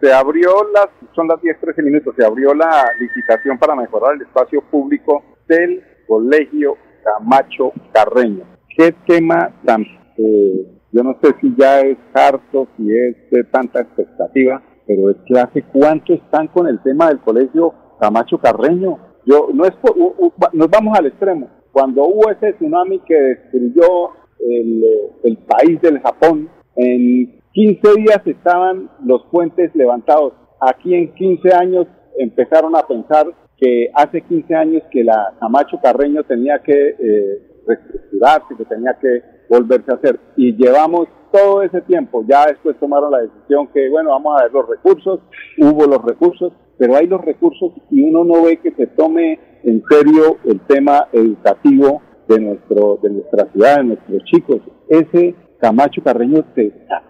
se 0.00 0.12
abrió 0.12 0.50
las, 0.72 0.88
son 1.14 1.28
las 1.28 1.38
10-13 1.40 1.82
minutos, 1.82 2.14
se 2.16 2.24
abrió 2.24 2.54
la 2.54 2.84
licitación 2.98 3.58
para 3.58 3.74
mejorar 3.74 4.14
el 4.14 4.22
espacio 4.22 4.62
público 4.70 5.22
del 5.48 5.82
Colegio 6.06 6.76
Camacho 7.04 7.72
Carreño. 7.92 8.44
¿Qué 8.76 8.94
tema 9.06 9.52
tan, 9.64 9.82
eh, 10.16 10.66
yo 10.92 11.02
no 11.02 11.16
sé 11.22 11.34
si 11.40 11.54
ya 11.56 11.80
es 11.80 11.98
harto, 12.14 12.68
si 12.76 12.92
es 12.92 13.30
de 13.30 13.44
tanta 13.44 13.80
expectativa, 13.80 14.62
pero 14.86 15.10
es 15.10 15.16
que 15.26 15.38
hace 15.38 15.62
cuánto 15.62 16.14
están 16.14 16.48
con 16.48 16.66
el 16.66 16.80
tema 16.82 17.08
del 17.08 17.20
Colegio 17.20 17.74
Camacho 18.00 18.38
Carreño. 18.38 18.98
Yo, 19.26 19.48
no 19.52 19.64
es 19.64 19.74
nos 20.52 20.70
vamos 20.70 20.98
al 20.98 21.06
extremo. 21.06 21.50
Cuando 21.72 22.04
hubo 22.04 22.30
ese 22.30 22.54
tsunami 22.54 23.00
que 23.00 23.14
destruyó 23.14 24.10
el, 24.40 24.84
el 25.24 25.36
país 25.38 25.80
del 25.82 26.00
Japón, 26.00 26.48
en 26.76 27.37
15 27.52 27.94
días 27.96 28.20
estaban 28.26 28.90
los 29.04 29.24
puentes 29.30 29.74
levantados. 29.74 30.34
Aquí 30.60 30.94
en 30.94 31.14
15 31.14 31.54
años 31.54 31.86
empezaron 32.18 32.76
a 32.76 32.86
pensar 32.86 33.26
que 33.56 33.90
hace 33.94 34.20
15 34.22 34.54
años 34.54 34.82
que 34.90 35.04
la 35.04 35.34
Camacho 35.40 35.78
Carreño 35.82 36.22
tenía 36.24 36.60
que 36.60 36.72
eh, 36.72 37.62
reestructurarse, 37.66 38.56
que 38.56 38.64
tenía 38.64 38.96
que 39.00 39.22
volverse 39.48 39.90
a 39.90 39.94
hacer. 39.94 40.20
Y 40.36 40.54
llevamos 40.56 41.08
todo 41.32 41.62
ese 41.62 41.80
tiempo. 41.82 42.24
Ya 42.26 42.46
después 42.46 42.78
tomaron 42.78 43.10
la 43.10 43.18
decisión 43.18 43.68
que, 43.68 43.88
bueno, 43.88 44.10
vamos 44.10 44.38
a 44.38 44.44
ver 44.44 44.52
los 44.52 44.68
recursos, 44.68 45.20
hubo 45.58 45.86
los 45.86 46.02
recursos, 46.04 46.52
pero 46.78 46.96
hay 46.96 47.06
los 47.06 47.20
recursos 47.20 47.72
y 47.90 48.02
uno 48.02 48.24
no 48.24 48.42
ve 48.44 48.58
que 48.58 48.72
se 48.72 48.86
tome 48.86 49.38
en 49.64 49.82
serio 49.90 50.38
el 50.44 50.60
tema 50.60 51.08
educativo 51.12 52.02
de, 52.28 52.40
nuestro, 52.40 52.98
de 53.02 53.10
nuestra 53.10 53.50
ciudad, 53.52 53.78
de 53.78 53.84
nuestros 53.84 54.24
chicos. 54.24 54.60
Ese 54.88 55.34
Camacho 55.60 56.02
Carreño, 56.02 56.44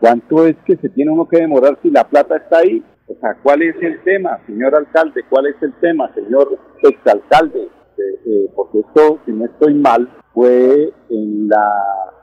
¿cuánto 0.00 0.46
es 0.46 0.56
que 0.64 0.76
se 0.76 0.88
tiene 0.88 1.10
uno 1.10 1.28
que 1.28 1.38
demorar 1.38 1.78
si 1.82 1.90
la 1.90 2.04
plata 2.04 2.36
está 2.36 2.58
ahí? 2.58 2.82
O 3.06 3.14
sea, 3.20 3.36
¿cuál 3.42 3.62
es 3.62 3.76
el 3.82 4.02
tema, 4.02 4.38
señor 4.46 4.74
alcalde? 4.74 5.22
¿Cuál 5.28 5.46
es 5.46 5.62
el 5.62 5.72
tema, 5.80 6.12
señor 6.14 6.58
exalcalde? 6.82 7.62
Eh, 7.62 8.20
eh, 8.26 8.50
porque 8.54 8.80
esto, 8.80 9.18
si 9.24 9.32
no 9.32 9.46
estoy 9.46 9.74
mal, 9.74 10.08
fue 10.32 10.92
en 11.10 11.48
la 11.48 11.72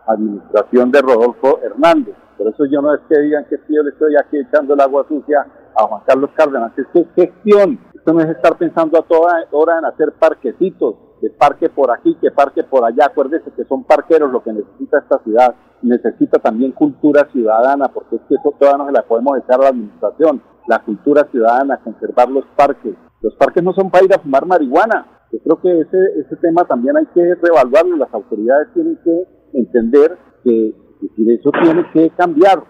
administración 0.08 0.92
de 0.92 1.02
Rodolfo 1.02 1.60
Hernández. 1.64 2.16
Por 2.38 2.48
eso 2.48 2.66
yo 2.66 2.82
no 2.82 2.94
es 2.94 3.02
que 3.10 3.20
digan 3.20 3.46
que 3.46 3.58
yo 3.70 3.84
le 3.84 3.92
estoy 3.92 4.16
aquí 4.18 4.38
echando 4.38 4.74
el 4.74 4.82
agua 4.82 5.06
sucia 5.08 5.46
a 5.76 5.84
Juan 5.84 6.02
Carlos 6.06 6.30
Cárdenas. 6.36 6.72
Esto 6.78 7.00
es 7.00 7.08
gestión. 7.16 7.80
Esto 7.94 8.14
no 8.14 8.20
es 8.20 8.30
estar 8.30 8.58
pensando 8.58 9.00
a 9.00 9.08
toda 9.08 9.46
hora 9.52 9.80
en 9.80 9.86
hacer 9.86 10.14
parquecitos, 10.20 10.96
que 11.22 11.30
parque 11.30 11.70
por 11.70 11.92
aquí, 11.92 12.16
que 12.22 12.32
parque 12.32 12.64
por 12.64 12.84
allá. 12.84 13.08
Acuérdese 13.08 13.52
que 13.52 13.66
son 13.66 13.84
parqueros 13.84 14.32
lo 14.32 14.44
que 14.44 14.54
necesita 14.54 15.00
esta 15.00 15.20
ciudad 15.24 15.56
necesita 15.86 16.40
también 16.40 16.72
cultura 16.72 17.28
ciudadana, 17.32 17.88
porque 17.90 18.18
es 18.18 18.22
que 18.28 18.36
eso 18.36 18.54
todavía 18.60 18.78
no 18.78 18.86
se 18.88 18.94
la 18.94 19.04
podemos 19.04 19.36
dejar 19.36 19.60
a 19.60 19.64
la 19.64 19.70
administración, 19.70 20.42
la 20.68 20.80
cultura 20.84 21.28
ciudadana, 21.32 21.80
conservar 21.84 22.30
los 22.30 22.46
parques. 22.56 22.96
Los 23.22 23.36
parques 23.36 23.64
no 23.64 23.74
son 23.74 23.90
para 23.90 24.06
ir 24.06 24.14
a 24.14 24.20
fumar 24.20 24.46
marihuana. 24.46 25.06
Yo 25.32 25.40
creo 25.40 25.62
que 25.62 25.82
ese, 25.82 25.98
ese 26.20 26.36
tema 26.38 26.66
también 26.66 26.98
hay 26.98 27.06
que 27.08 27.36
reevaluarlo, 27.36 27.98
las 27.98 28.14
autoridades 28.14 28.70
tienen 28.74 28.98
que 29.04 29.24
entender 29.54 30.18
que, 30.44 30.74
eso 31.18 31.52
tiene 31.62 31.86
que 31.92 32.10
cambiar. 32.12 32.64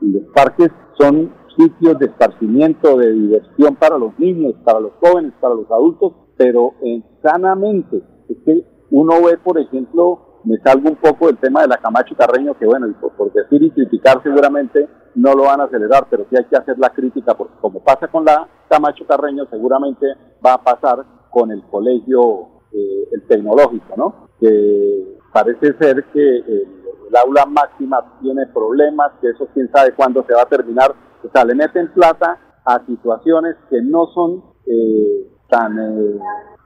los 0.00 0.22
parques 0.34 0.70
son 0.98 1.32
sitios 1.56 1.98
de 1.98 2.06
esparcimiento, 2.06 2.96
de 2.96 3.12
diversión 3.12 3.74
para 3.74 3.98
los 3.98 4.18
niños, 4.18 4.54
para 4.64 4.80
los 4.80 4.92
jóvenes, 5.00 5.32
para 5.40 5.54
los 5.54 5.70
adultos, 5.70 6.12
pero 6.38 6.74
sanamente. 7.22 8.00
Es 8.28 8.36
que 8.44 8.64
uno 8.90 9.14
ve, 9.26 9.36
por 9.36 9.58
ejemplo, 9.58 10.40
me 10.44 10.56
salgo 10.58 10.88
un 10.88 10.96
poco 10.96 11.26
del 11.26 11.36
tema 11.36 11.62
de 11.62 11.68
la 11.68 11.76
Camacho 11.76 12.14
Carreño, 12.16 12.54
que 12.54 12.64
bueno, 12.64 12.86
por, 13.16 13.32
decir 13.32 13.62
y 13.62 13.70
criticar 13.70 14.22
seguramente 14.22 14.88
no 15.14 15.34
lo 15.34 15.44
van 15.44 15.60
a 15.60 15.64
acelerar, 15.64 16.06
pero 16.08 16.24
sí 16.30 16.36
hay 16.36 16.44
que 16.44 16.56
hacer 16.56 16.78
la 16.78 16.90
crítica, 16.90 17.36
porque 17.36 17.54
como 17.60 17.82
pasa 17.82 18.08
con 18.08 18.24
la 18.24 18.48
Camacho 18.68 19.04
Carreño, 19.06 19.46
seguramente 19.50 20.06
va 20.44 20.54
a 20.54 20.62
pasar 20.62 21.04
con 21.30 21.50
el 21.50 21.62
colegio, 21.64 22.62
eh, 22.72 23.08
el 23.12 23.26
tecnológico, 23.26 23.94
¿no? 23.96 24.28
Que 24.40 25.18
parece 25.32 25.76
ser 25.78 26.04
que 26.12 26.36
el, 26.38 26.78
aula 27.24 27.46
máxima 27.46 28.18
tiene 28.20 28.46
problemas, 28.48 29.12
que 29.20 29.30
eso 29.30 29.48
quién 29.54 29.70
sabe 29.72 29.92
cuándo 29.92 30.24
se 30.26 30.34
va 30.34 30.42
a 30.42 30.48
terminar, 30.48 30.94
o 31.24 31.30
sea, 31.32 31.44
le 31.44 31.54
meten 31.54 31.90
plata 31.92 32.38
a 32.64 32.84
situaciones 32.84 33.56
que 33.70 33.80
no 33.80 34.06
son 34.08 34.44
eh, 34.66 35.26
tan... 35.48 35.78
Eh, 35.78 36.18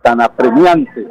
tan 0.02 0.20
apremiante 0.20 1.06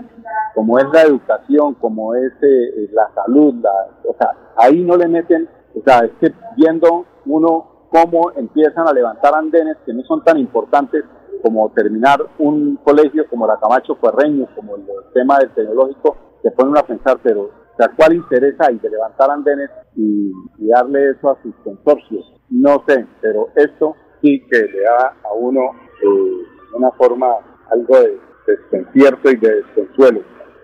como 0.53 0.77
es 0.77 0.85
la 0.93 1.03
educación, 1.03 1.75
como 1.75 2.13
es 2.13 2.33
eh, 2.41 2.89
la 2.91 3.09
salud, 3.15 3.55
la, 3.61 3.71
o 4.03 4.13
sea, 4.17 4.31
ahí 4.57 4.83
no 4.83 4.97
le 4.97 5.07
meten, 5.07 5.49
o 5.73 5.81
sea, 5.83 5.99
es 5.99 6.11
que 6.19 6.33
viendo 6.57 7.05
uno 7.25 7.87
cómo 7.89 8.31
empiezan 8.35 8.87
a 8.87 8.93
levantar 8.93 9.33
andenes 9.33 9.77
que 9.85 9.93
no 9.93 10.03
son 10.03 10.23
tan 10.23 10.37
importantes 10.37 11.03
como 11.41 11.69
terminar 11.71 12.19
un 12.37 12.77
colegio 12.83 13.27
como 13.29 13.47
la 13.47 13.59
Camacho 13.59 13.95
Cuerreño, 13.95 14.47
como 14.55 14.75
el, 14.75 14.85
tema 15.13 15.39
del 15.39 15.51
tecnológico, 15.51 16.17
se 16.43 16.51
ponen 16.51 16.77
a 16.77 16.83
pensar, 16.83 17.17
pero 17.23 17.43
o 17.43 17.95
¿cuál 17.95 18.13
interés 18.13 18.55
hay 18.59 18.77
de 18.77 18.89
levantar 18.89 19.31
andenes 19.31 19.69
y, 19.95 20.31
darle 20.67 21.11
eso 21.11 21.31
a 21.31 21.41
sus 21.41 21.53
consorcios? 21.63 22.33
No 22.49 22.83
sé, 22.87 23.05
pero 23.21 23.49
esto 23.55 23.95
sí 24.21 24.41
que 24.49 24.57
le 24.57 24.81
da 24.83 25.15
a 25.23 25.33
uno 25.33 25.71
eh, 26.01 26.45
una 26.73 26.91
forma 26.91 27.37
algo 27.71 27.99
de 27.99 28.17
desconcierto 28.47 29.31
y 29.31 29.35
de 29.37 29.55
desconsuelo. 29.55 30.21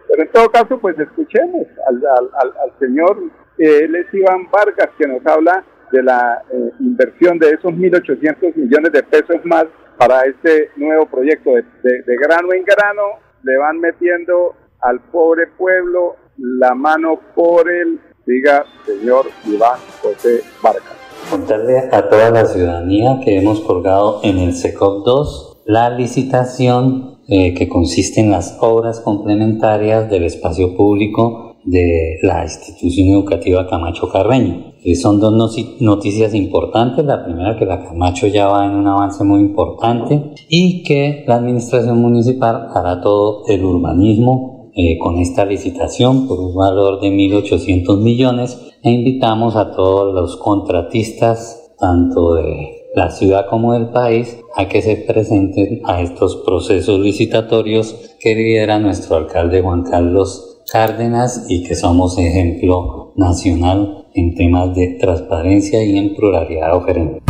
Pero 0.08 0.24
en 0.24 0.32
todo 0.32 0.50
caso, 0.50 0.80
pues 0.80 0.98
escuchemos 0.98 1.68
al, 1.88 2.74
señor, 2.80 3.18
eh, 3.58 3.80
él 3.84 3.96
es 3.96 4.14
Iván 4.14 4.50
Vargas, 4.52 4.90
que 4.98 5.08
nos 5.08 5.26
habla 5.26 5.64
de 5.92 6.04
la 6.04 6.44
eh, 6.52 6.72
inversión 6.80 7.38
de 7.40 7.50
esos 7.50 7.72
1.800 7.72 8.56
millones 8.56 8.92
de 8.92 9.04
pesos 9.04 9.38
más 9.44 9.66
para 9.98 10.26
este 10.26 10.70
nuevo 10.76 11.06
proyecto. 11.06 11.52
De, 11.52 11.64
de, 11.84 12.18
grano 12.18 12.54
en 12.54 12.64
grano 12.64 13.04
le 13.44 13.58
van 13.58 13.80
metiendo 13.80 14.56
al 14.82 15.00
pobre 15.00 15.48
pueblo 15.48 16.16
la 16.38 16.76
mano 16.76 17.20
por 17.36 17.70
el, 17.70 18.00
diga 18.26 18.64
señor 18.86 19.26
Iván 19.46 19.80
José 20.02 20.42
Vargas. 20.62 20.84
Contarle 21.30 21.90
a 21.92 22.08
toda 22.10 22.30
la 22.30 22.46
ciudadanía 22.46 23.20
que 23.24 23.38
hemos 23.38 23.62
colgado 23.62 24.22
en 24.24 24.38
el 24.38 24.54
SECOP 24.54 25.04
2 25.06 25.57
la 25.68 25.90
licitación 25.90 27.18
eh, 27.28 27.54
que 27.54 27.68
consiste 27.68 28.22
en 28.22 28.32
las 28.32 28.58
obras 28.62 29.02
complementarias 29.02 30.10
del 30.10 30.24
espacio 30.24 30.78
público 30.78 31.58
de 31.66 32.20
la 32.22 32.44
institución 32.44 33.10
educativa 33.10 33.68
Camacho 33.68 34.08
Carreño. 34.08 34.76
Eh, 34.82 34.96
son 34.96 35.20
dos 35.20 35.34
noticias 35.82 36.34
importantes. 36.34 37.04
La 37.04 37.26
primera, 37.26 37.58
que 37.58 37.66
la 37.66 37.84
Camacho 37.84 38.28
ya 38.28 38.48
va 38.48 38.66
en 38.66 38.72
un 38.72 38.88
avance 38.88 39.26
muy 39.26 39.42
importante 39.42 40.32
y 40.48 40.84
que 40.84 41.26
la 41.28 41.36
administración 41.36 42.00
municipal 42.00 42.70
hará 42.74 43.02
todo 43.02 43.44
el 43.50 43.66
urbanismo 43.66 44.72
eh, 44.74 44.98
con 45.00 45.18
esta 45.18 45.44
licitación 45.44 46.30
por 46.30 46.40
un 46.40 46.56
valor 46.56 47.02
de 47.02 47.10
1.800 47.10 48.00
millones 48.00 48.58
e 48.84 48.92
invitamos 48.92 49.58
a 49.58 49.72
todos 49.72 50.14
los 50.14 50.38
contratistas, 50.38 51.74
tanto 51.78 52.36
de 52.36 52.77
la 52.98 53.12
ciudad 53.12 53.46
como 53.48 53.74
del 53.74 53.90
país 53.90 54.42
a 54.56 54.68
que 54.68 54.82
se 54.82 54.96
presenten 54.96 55.82
a 55.86 56.02
estos 56.02 56.38
procesos 56.38 57.00
licitatorios 57.00 58.18
que 58.20 58.34
lidera 58.34 58.80
nuestro 58.80 59.18
alcalde 59.18 59.62
Juan 59.62 59.84
Carlos 59.84 60.64
Cárdenas 60.74 61.46
y 61.48 61.64
que 61.64 61.76
somos 61.76 62.18
ejemplo 62.18 63.14
nacional 63.16 64.08
en 64.16 64.34
temas 64.34 64.74
de 64.74 64.98
transparencia 65.00 65.84
y 65.84 65.96
en 65.96 66.16
pluralidad 66.16 66.76
oferente. 66.76 67.22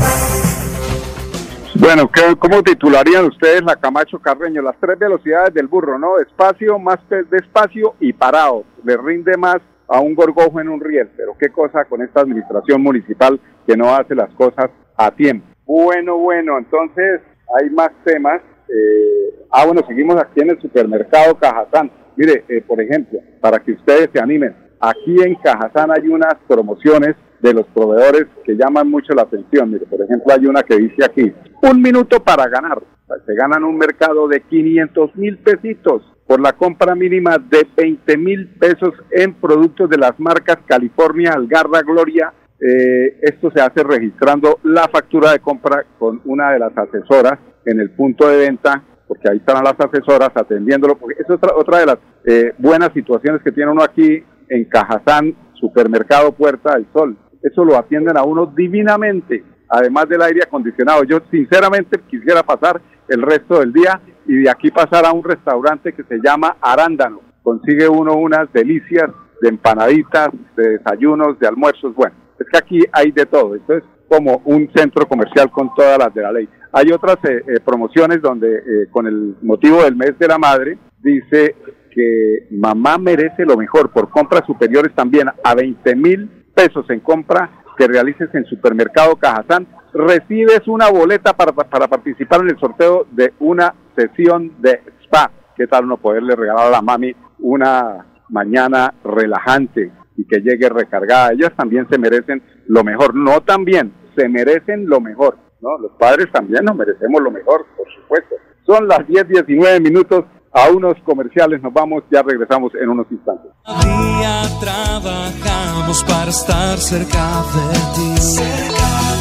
Bueno, 1.75 2.09
¿cómo 2.39 2.63
titularían 2.63 3.25
ustedes 3.25 3.61
la 3.61 3.75
Camacho 3.75 4.19
Carreño? 4.19 4.61
Las 4.61 4.77
tres 4.79 4.97
velocidades 4.97 5.53
del 5.53 5.67
burro, 5.67 5.99
¿no? 5.99 6.15
Despacio, 6.15 6.79
más 6.79 6.99
despacio 7.29 7.95
y 7.99 8.13
parado. 8.13 8.63
Le 8.85 8.95
rinde 8.95 9.35
más 9.35 9.57
a 9.89 9.99
un 9.99 10.15
gorgojo 10.15 10.61
en 10.61 10.69
un 10.69 10.79
riel. 10.79 11.09
Pero 11.17 11.35
qué 11.37 11.49
cosa 11.49 11.83
con 11.83 12.01
esta 12.01 12.21
administración 12.21 12.81
municipal 12.81 13.37
que 13.67 13.75
no 13.75 13.93
hace 13.93 14.15
las 14.15 14.33
cosas 14.33 14.71
a 14.95 15.11
tiempo. 15.11 15.56
Bueno, 15.67 16.17
bueno, 16.17 16.57
entonces 16.57 17.21
hay 17.59 17.69
más 17.69 17.91
temas. 18.05 18.41
Eh, 18.69 19.45
ah, 19.51 19.65
bueno, 19.65 19.81
seguimos 19.85 20.15
aquí 20.15 20.39
en 20.39 20.51
el 20.51 20.61
supermercado 20.61 21.35
Cajazán. 21.37 21.91
Mire, 22.15 22.45
eh, 22.47 22.63
por 22.65 22.81
ejemplo, 22.81 23.19
para 23.41 23.59
que 23.59 23.73
ustedes 23.73 24.09
se 24.13 24.19
animen, 24.19 24.55
aquí 24.79 25.21
en 25.21 25.35
Cajazán 25.35 25.91
hay 25.91 26.07
unas 26.07 26.35
promociones 26.47 27.15
de 27.41 27.53
los 27.53 27.67
proveedores 27.67 28.27
que 28.45 28.55
llaman 28.55 28.89
mucho 28.89 29.13
la 29.13 29.23
atención. 29.23 29.69
Mire, 29.69 29.85
por 29.85 30.01
ejemplo, 30.01 30.33
hay 30.33 30.45
una 30.45 30.63
que 30.63 30.77
dice 30.77 31.03
aquí, 31.03 31.33
un 31.61 31.81
minuto 31.81 32.23
para 32.23 32.47
ganar. 32.47 32.81
Se 33.25 33.35
ganan 33.35 33.63
un 33.65 33.77
mercado 33.77 34.27
de 34.27 34.41
500 34.41 35.15
mil 35.17 35.37
pesitos 35.37 36.01
por 36.25 36.41
la 36.41 36.53
compra 36.53 36.95
mínima 36.95 37.37
de 37.37 37.67
20 37.75 38.17
mil 38.17 38.49
pesos 38.55 38.93
en 39.11 39.33
productos 39.33 39.89
de 39.89 39.97
las 39.97 40.19
marcas 40.19 40.59
California, 40.65 41.31
Algarra, 41.33 41.81
Gloria, 41.81 42.33
eh, 42.59 43.19
esto 43.21 43.51
se 43.51 43.61
hace 43.61 43.83
registrando 43.83 44.59
la 44.63 44.87
factura 44.87 45.31
de 45.31 45.39
compra 45.39 45.85
con 45.99 46.21
una 46.25 46.51
de 46.51 46.59
las 46.59 46.75
asesoras 46.75 47.37
en 47.65 47.79
el 47.79 47.91
punto 47.91 48.27
de 48.27 48.37
venta, 48.37 48.83
porque 49.07 49.29
ahí 49.29 49.37
están 49.37 49.63
las 49.63 49.75
asesoras 49.79 50.31
atendiéndolo, 50.33 50.97
porque 50.97 51.21
es 51.21 51.29
otra, 51.29 51.55
otra 51.55 51.79
de 51.79 51.85
las 51.85 51.97
eh, 52.25 52.53
buenas 52.57 52.91
situaciones 52.93 53.41
que 53.43 53.51
tiene 53.51 53.71
uno 53.71 53.83
aquí 53.83 54.23
en 54.49 54.65
Cajazán, 54.65 55.35
supermercado 55.53 56.31
Puerta 56.31 56.73
del 56.73 56.87
Sol. 56.91 57.15
Eso 57.43 57.63
lo 57.63 57.77
atienden 57.77 58.17
a 58.17 58.23
uno 58.23 58.47
divinamente, 58.47 59.43
además 59.69 60.09
del 60.09 60.23
aire 60.23 60.41
acondicionado. 60.43 61.03
Yo 61.03 61.19
sinceramente 61.29 61.99
quisiera 62.07 62.41
pasar 62.41 62.81
el 63.07 63.21
resto 63.21 63.59
del 63.59 63.71
día 63.71 64.01
y 64.25 64.43
de 64.43 64.49
aquí 64.49 64.71
pasar 64.71 65.05
a 65.05 65.13
un 65.13 65.23
restaurante 65.23 65.93
que 65.93 66.03
se 66.03 66.17
llama 66.23 66.57
Arándano. 66.59 67.21
Consigue 67.43 67.87
uno 67.87 68.15
unas 68.15 68.51
delicias 68.51 69.09
de 69.41 69.49
empanaditas, 69.49 70.29
de 70.55 70.69
desayunos, 70.69 71.39
de 71.39 71.47
almuerzos, 71.47 71.93
bueno 71.93 72.26
es 72.39 72.47
que 72.51 72.57
aquí 72.57 72.79
hay 72.91 73.11
de 73.11 73.25
todo. 73.25 73.55
Esto 73.55 73.73
es 73.73 73.83
como 74.07 74.41
un 74.45 74.69
centro 74.73 75.07
comercial 75.07 75.51
con 75.51 75.73
todas 75.75 75.97
las 75.97 76.13
de 76.13 76.21
la 76.21 76.31
ley. 76.31 76.47
Hay 76.71 76.91
otras 76.91 77.17
eh, 77.23 77.43
eh, 77.47 77.59
promociones 77.63 78.21
donde, 78.21 78.57
eh, 78.57 78.87
con 78.91 79.07
el 79.07 79.35
motivo 79.41 79.83
del 79.83 79.95
mes 79.95 80.17
de 80.19 80.27
la 80.27 80.37
madre, 80.37 80.77
dice 80.99 81.55
que 81.91 82.47
mamá 82.51 82.97
merece 82.97 83.45
lo 83.45 83.57
mejor 83.57 83.91
por 83.91 84.09
compras 84.09 84.43
superiores 84.45 84.93
también 84.93 85.29
a 85.43 85.55
20 85.55 85.95
mil 85.95 86.45
pesos 86.53 86.87
en 86.89 86.99
compra 86.99 87.49
que 87.77 87.87
realices 87.87 88.29
en 88.33 88.45
supermercado 88.45 89.15
Cajazán. 89.15 89.67
Recibes 89.93 90.67
una 90.67 90.89
boleta 90.89 91.33
para, 91.33 91.53
para 91.53 91.87
participar 91.87 92.41
en 92.41 92.49
el 92.49 92.59
sorteo 92.59 93.07
de 93.11 93.33
una 93.39 93.73
sesión 93.95 94.53
de 94.59 94.81
spa. 95.03 95.31
¿Qué 95.55 95.65
tal 95.67 95.85
uno 95.85 95.97
poderle 95.97 96.35
regalar 96.35 96.67
a 96.67 96.71
la 96.71 96.81
mami 96.81 97.15
una 97.39 98.05
mañana 98.29 98.93
relajante? 99.03 99.91
Y 100.17 100.25
que 100.25 100.41
llegue 100.41 100.67
recargada. 100.67 101.31
Ellas 101.31 101.53
también 101.55 101.87
se 101.89 101.97
merecen 101.97 102.41
lo 102.67 102.83
mejor, 102.83 103.15
no 103.15 103.41
también, 103.41 103.93
se 104.15 104.27
merecen 104.27 104.87
lo 104.87 104.99
mejor, 104.99 105.37
¿no? 105.61 105.77
Los 105.77 105.91
padres 105.93 106.27
también 106.31 106.65
nos 106.65 106.75
merecemos 106.75 107.21
lo 107.21 107.31
mejor, 107.31 107.65
por 107.77 107.87
supuesto. 107.93 108.35
Son 108.65 108.87
las 108.87 109.07
10, 109.07 109.29
19 109.29 109.79
minutos, 109.79 110.25
a 110.51 110.69
unos 110.69 110.95
comerciales 111.03 111.61
nos 111.61 111.71
vamos, 111.71 112.03
ya 112.11 112.23
regresamos 112.23 112.73
en 112.75 112.89
unos 112.89 113.05
instantes. 113.11 113.51
Día 113.83 114.41
trabajamos 114.59 116.03
para 116.03 116.31
estar 116.31 116.77
cerca 116.77 117.43
de 117.53 117.73
ti. 117.95 118.41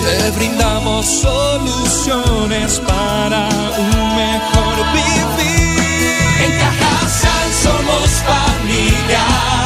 Te 0.07 0.39
brindamos 0.39 1.05
soluciones 1.05 2.81
para 2.81 3.49
un 3.79 4.17
mejor 4.17 4.77
vivir. 4.95 6.17
En 6.45 6.59
Cajasal 6.59 7.49
somos 7.53 8.23
familia 8.23 9.66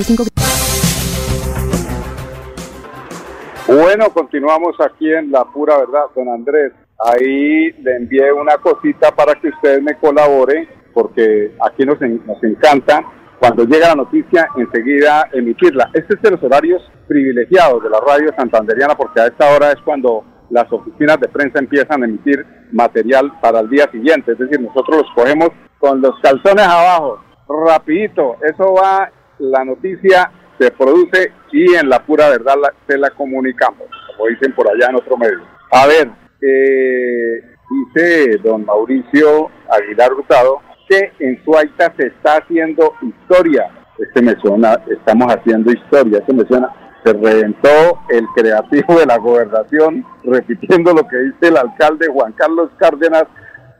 Bueno, 3.67 4.09
continuamos 4.13 4.75
aquí 4.81 5.11
en 5.11 5.31
La 5.31 5.45
Pura 5.45 5.77
Verdad, 5.77 6.05
don 6.15 6.29
Andrés. 6.29 6.73
Ahí 6.99 7.71
le 7.71 7.95
envié 7.97 8.31
una 8.31 8.57
cosita 8.57 9.11
para 9.11 9.35
que 9.35 9.49
usted 9.49 9.81
me 9.81 9.95
colabore, 9.97 10.67
porque 10.93 11.55
aquí 11.65 11.85
nos, 11.85 11.99
nos 12.01 12.43
encanta 12.43 13.03
cuando 13.39 13.63
llega 13.63 13.89
la 13.89 13.95
noticia 13.95 14.49
enseguida 14.55 15.29
emitirla. 15.31 15.89
Este 15.93 16.15
es 16.15 16.21
de 16.21 16.31
los 16.31 16.43
horarios 16.43 16.81
privilegiados 17.07 17.83
de 17.83 17.89
la 17.89 17.99
radio 17.99 18.31
santanderiana, 18.35 18.95
porque 18.95 19.21
a 19.21 19.27
esta 19.27 19.49
hora 19.55 19.71
es 19.71 19.81
cuando 19.83 20.23
las 20.49 20.71
oficinas 20.71 21.19
de 21.19 21.29
prensa 21.29 21.59
empiezan 21.59 22.03
a 22.03 22.05
emitir 22.05 22.45
material 22.71 23.31
para 23.41 23.61
el 23.61 23.69
día 23.69 23.89
siguiente. 23.91 24.33
Es 24.33 24.39
decir, 24.39 24.59
nosotros 24.59 25.03
los 25.03 25.11
cogemos 25.15 25.49
con 25.79 26.01
los 26.01 26.19
calzones 26.21 26.65
abajo 26.65 27.19
rapidito. 27.51 28.37
Eso 28.41 28.73
va, 28.73 29.11
la 29.41 29.65
noticia 29.65 30.31
se 30.59 30.71
produce 30.71 31.33
y 31.51 31.75
en 31.75 31.89
la 31.89 32.03
pura 32.05 32.29
verdad 32.29 32.55
se 32.87 32.97
la 32.97 33.09
comunicamos, 33.09 33.87
como 34.07 34.29
dicen 34.29 34.53
por 34.53 34.67
allá 34.67 34.89
en 34.89 34.95
otro 34.95 35.17
medio. 35.17 35.41
A 35.71 35.87
ver, 35.87 36.09
eh, 36.41 37.43
dice 37.69 38.37
don 38.43 38.65
Mauricio 38.65 39.49
Aguilar 39.69 40.13
Hurtado 40.13 40.61
que 40.87 41.11
en 41.19 41.43
Suaita 41.43 41.93
se 41.97 42.07
está 42.07 42.37
haciendo 42.37 42.93
historia. 43.01 43.69
Este 43.97 44.21
me 44.21 44.35
suena, 44.41 44.77
estamos 44.89 45.33
haciendo 45.33 45.71
historia, 45.71 46.19
este 46.19 46.33
me 46.33 46.45
suena. 46.45 46.69
Se 47.03 47.13
reventó 47.13 47.99
el 48.09 48.27
creativo 48.35 48.99
de 48.99 49.05
la 49.07 49.17
gobernación, 49.17 50.05
repitiendo 50.23 50.93
lo 50.93 51.07
que 51.07 51.17
dice 51.17 51.47
el 51.47 51.57
alcalde 51.57 52.07
Juan 52.07 52.33
Carlos 52.33 52.69
Cárdenas, 52.77 53.23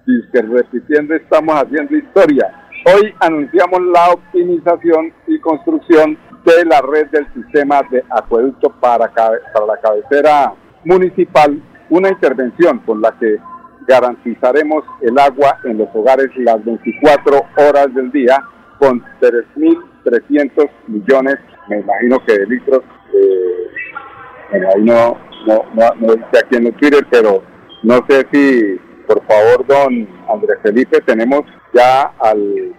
dice, 0.08 0.41
repitiendo 0.41 1.13
estamos 1.13 1.56
haciendo 1.56 1.95
historia. 1.95 2.52
Hoy 2.86 3.13
anunciamos 3.19 3.80
la 3.93 4.10
optimización 4.10 5.13
construcción 5.41 6.17
de 6.45 6.65
la 6.65 6.82
red 6.82 7.08
del 7.10 7.27
sistema 7.34 7.82
de 7.91 8.04
acueducto 8.10 8.69
para, 8.80 9.10
para 9.10 9.65
la 9.67 9.77
cabecera 9.82 10.54
municipal, 10.86 11.62
una 11.89 12.10
intervención 12.10 12.80
con 12.80 13.01
la 13.01 13.12
que 13.19 13.38
garantizaremos 13.88 14.84
el 15.01 15.17
agua 15.19 15.60
en 15.65 15.77
los 15.77 15.89
hogares 15.93 16.30
las 16.38 16.63
24 16.63 17.45
horas 17.58 17.93
del 17.93 18.12
día 18.12 18.43
con 18.80 19.04
3.300 19.19 20.69
millones, 20.88 21.36
me 21.67 21.80
imagino 21.80 22.17
que 22.25 22.34
de 22.34 22.45
litros, 22.47 22.82
eh, 23.13 24.54
ahí 24.54 24.84
no, 24.84 25.17
no, 25.45 25.65
no, 25.99 26.13
dice 26.15 26.39
aquí 26.43 26.56
en 26.56 26.67
el 26.67 26.73
Twitter, 26.75 27.06
pero 27.12 27.43
no 27.84 27.99
sé 28.08 28.25
si, 28.32 28.80
por 29.08 29.23
favor, 29.25 29.65
don 29.67 30.08
Andrés 30.30 30.58
Felipe, 30.63 30.99
tenemos 31.01 31.41
ya 31.73 32.13
al, 32.19 32.73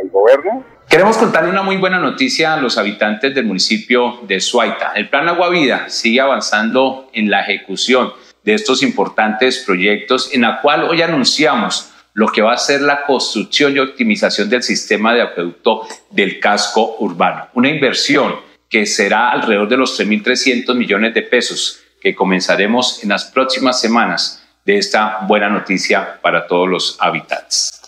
al 0.00 0.10
gobierno 0.10 0.64
Queremos 0.90 1.18
contarle 1.18 1.50
una 1.50 1.62
muy 1.62 1.76
buena 1.76 2.00
noticia 2.00 2.52
a 2.52 2.56
los 2.56 2.76
habitantes 2.76 3.32
del 3.32 3.44
municipio 3.44 4.18
de 4.26 4.40
Suaita. 4.40 4.90
El 4.96 5.08
Plan 5.08 5.28
Agua 5.28 5.48
Vida 5.48 5.88
sigue 5.88 6.20
avanzando 6.20 7.08
en 7.12 7.30
la 7.30 7.42
ejecución 7.42 8.12
de 8.42 8.54
estos 8.54 8.82
importantes 8.82 9.62
proyectos 9.64 10.34
en 10.34 10.40
la 10.40 10.60
cual 10.60 10.82
hoy 10.82 11.00
anunciamos 11.00 11.92
lo 12.12 12.26
que 12.26 12.42
va 12.42 12.54
a 12.54 12.58
ser 12.58 12.80
la 12.80 13.04
construcción 13.06 13.76
y 13.76 13.78
optimización 13.78 14.50
del 14.50 14.64
sistema 14.64 15.14
de 15.14 15.22
acueducto 15.22 15.86
del 16.10 16.40
casco 16.40 16.96
urbano. 16.98 17.46
Una 17.54 17.68
inversión 17.68 18.34
que 18.68 18.84
será 18.84 19.30
alrededor 19.30 19.68
de 19.68 19.76
los 19.76 19.96
3.300 19.96 20.74
millones 20.74 21.14
de 21.14 21.22
pesos 21.22 21.78
que 22.00 22.16
comenzaremos 22.16 23.04
en 23.04 23.10
las 23.10 23.26
próximas 23.26 23.80
semanas 23.80 24.44
de 24.64 24.78
esta 24.78 25.20
buena 25.28 25.48
noticia 25.48 26.18
para 26.20 26.48
todos 26.48 26.68
los 26.68 26.96
habitantes. 26.98 27.80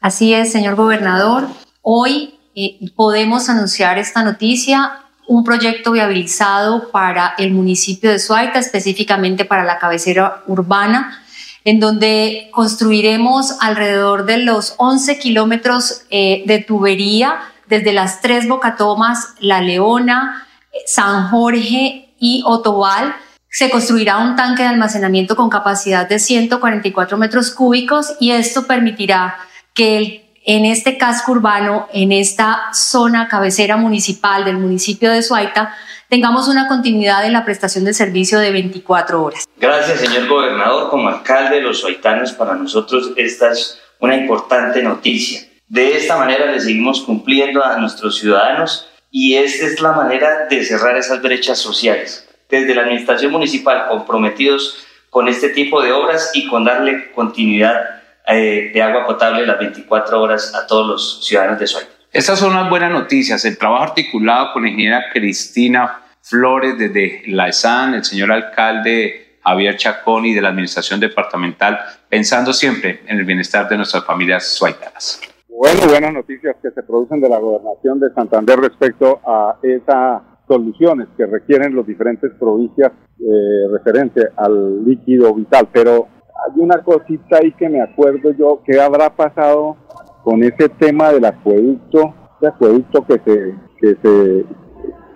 Así 0.00 0.32
es, 0.32 0.50
señor 0.50 0.74
gobernador. 0.74 1.48
Hoy 1.82 2.35
eh, 2.58 2.78
podemos 2.96 3.50
anunciar 3.50 3.98
esta 3.98 4.22
noticia, 4.22 5.00
un 5.28 5.44
proyecto 5.44 5.92
viabilizado 5.92 6.90
para 6.90 7.34
el 7.36 7.50
municipio 7.50 8.10
de 8.10 8.18
Suaita, 8.18 8.58
específicamente 8.58 9.44
para 9.44 9.62
la 9.62 9.78
cabecera 9.78 10.42
urbana, 10.46 11.22
en 11.64 11.80
donde 11.80 12.48
construiremos 12.52 13.58
alrededor 13.60 14.24
de 14.24 14.38
los 14.38 14.74
11 14.78 15.18
kilómetros 15.18 16.04
eh, 16.10 16.44
de 16.46 16.60
tubería 16.60 17.40
desde 17.68 17.92
las 17.92 18.22
tres 18.22 18.48
bocatomas, 18.48 19.34
La 19.38 19.60
Leona, 19.60 20.46
San 20.86 21.28
Jorge 21.28 22.14
y 22.18 22.42
Otobal. 22.46 23.14
Se 23.50 23.68
construirá 23.68 24.16
un 24.16 24.34
tanque 24.34 24.62
de 24.62 24.68
almacenamiento 24.68 25.36
con 25.36 25.50
capacidad 25.50 26.08
de 26.08 26.18
144 26.18 27.18
metros 27.18 27.50
cúbicos 27.50 28.14
y 28.18 28.30
esto 28.30 28.66
permitirá 28.66 29.36
que 29.74 29.98
el 29.98 30.25
en 30.46 30.64
este 30.64 30.96
casco 30.96 31.32
urbano, 31.32 31.88
en 31.92 32.12
esta 32.12 32.72
zona 32.72 33.26
cabecera 33.26 33.76
municipal 33.76 34.44
del 34.44 34.56
municipio 34.56 35.10
de 35.10 35.20
Suaita, 35.22 35.74
tengamos 36.08 36.46
una 36.46 36.68
continuidad 36.68 37.26
en 37.26 37.32
la 37.32 37.44
prestación 37.44 37.84
de 37.84 37.92
servicio 37.92 38.38
de 38.38 38.52
24 38.52 39.22
horas. 39.22 39.44
Gracias, 39.58 40.00
señor 40.00 40.28
gobernador. 40.28 40.88
Como 40.88 41.08
alcalde 41.08 41.56
de 41.56 41.62
los 41.62 41.80
suaitanos, 41.80 42.32
para 42.32 42.54
nosotros 42.54 43.10
esta 43.16 43.50
es 43.50 43.80
una 43.98 44.14
importante 44.14 44.84
noticia. 44.84 45.40
De 45.66 45.96
esta 45.96 46.16
manera 46.16 46.46
le 46.46 46.60
seguimos 46.60 47.02
cumpliendo 47.02 47.64
a 47.64 47.76
nuestros 47.78 48.16
ciudadanos 48.16 48.88
y 49.10 49.34
esta 49.34 49.66
es 49.66 49.80
la 49.80 49.92
manera 49.92 50.46
de 50.48 50.64
cerrar 50.64 50.96
esas 50.96 51.20
brechas 51.22 51.58
sociales. 51.58 52.28
Desde 52.48 52.72
la 52.72 52.82
administración 52.82 53.32
municipal 53.32 53.88
comprometidos 53.88 54.86
con 55.10 55.26
este 55.26 55.48
tipo 55.48 55.82
de 55.82 55.90
obras 55.90 56.30
y 56.34 56.46
con 56.46 56.64
darle 56.64 57.10
continuidad 57.10 57.96
eh, 58.28 58.70
de 58.72 58.82
agua 58.82 59.06
potable 59.06 59.46
las 59.46 59.58
24 59.58 60.20
horas 60.20 60.54
a 60.54 60.66
todos 60.66 60.86
los 60.86 61.26
ciudadanos 61.26 61.58
de 61.60 61.66
Suárez. 61.66 61.90
Estas 62.12 62.38
son 62.38 62.52
unas 62.52 62.70
buenas 62.70 62.90
noticias. 62.90 63.44
El 63.44 63.58
trabajo 63.58 63.84
articulado 63.84 64.52
con 64.52 64.62
la 64.62 64.70
ingeniera 64.70 65.04
Cristina 65.12 66.02
Flores 66.22 66.78
desde 66.78 67.22
la 67.26 67.48
ESAN, 67.48 67.94
el 67.94 68.04
señor 68.04 68.32
alcalde 68.32 69.38
Javier 69.44 69.76
Chacón 69.76 70.26
y 70.26 70.34
de 70.34 70.42
la 70.42 70.48
administración 70.48 70.98
departamental, 70.98 71.78
pensando 72.08 72.52
siempre 72.52 73.00
en 73.06 73.18
el 73.18 73.24
bienestar 73.24 73.68
de 73.68 73.76
nuestras 73.76 74.04
familias 74.04 74.48
suaitanas. 74.48 75.20
Bueno, 75.48 75.86
buenas 75.88 76.12
noticias 76.12 76.56
que 76.60 76.70
se 76.72 76.82
producen 76.82 77.20
de 77.20 77.28
la 77.28 77.38
gobernación 77.38 78.00
de 78.00 78.12
Santander 78.12 78.58
respecto 78.58 79.20
a 79.24 79.56
esas 79.62 80.22
soluciones 80.48 81.08
que 81.16 81.26
requieren 81.26 81.74
los 81.74 81.86
diferentes 81.86 82.32
provincias 82.38 82.92
eh, 83.20 83.68
referente 83.72 84.28
al 84.36 84.84
líquido 84.84 85.32
vital. 85.32 85.68
Pero 85.72 86.08
hay 86.46 86.60
una 86.60 86.82
cosita 86.82 87.38
ahí 87.38 87.52
que 87.52 87.68
me 87.68 87.80
acuerdo 87.80 88.32
yo, 88.32 88.60
¿qué 88.64 88.80
habrá 88.80 89.10
pasado 89.10 89.76
con 90.22 90.42
ese 90.42 90.68
tema 90.78 91.12
del 91.12 91.24
acueducto, 91.24 92.14
ese 92.40 92.48
acueducto 92.48 93.04
que 93.06 93.20
se, 93.24 93.54
que 93.80 93.96
se, 94.02 94.44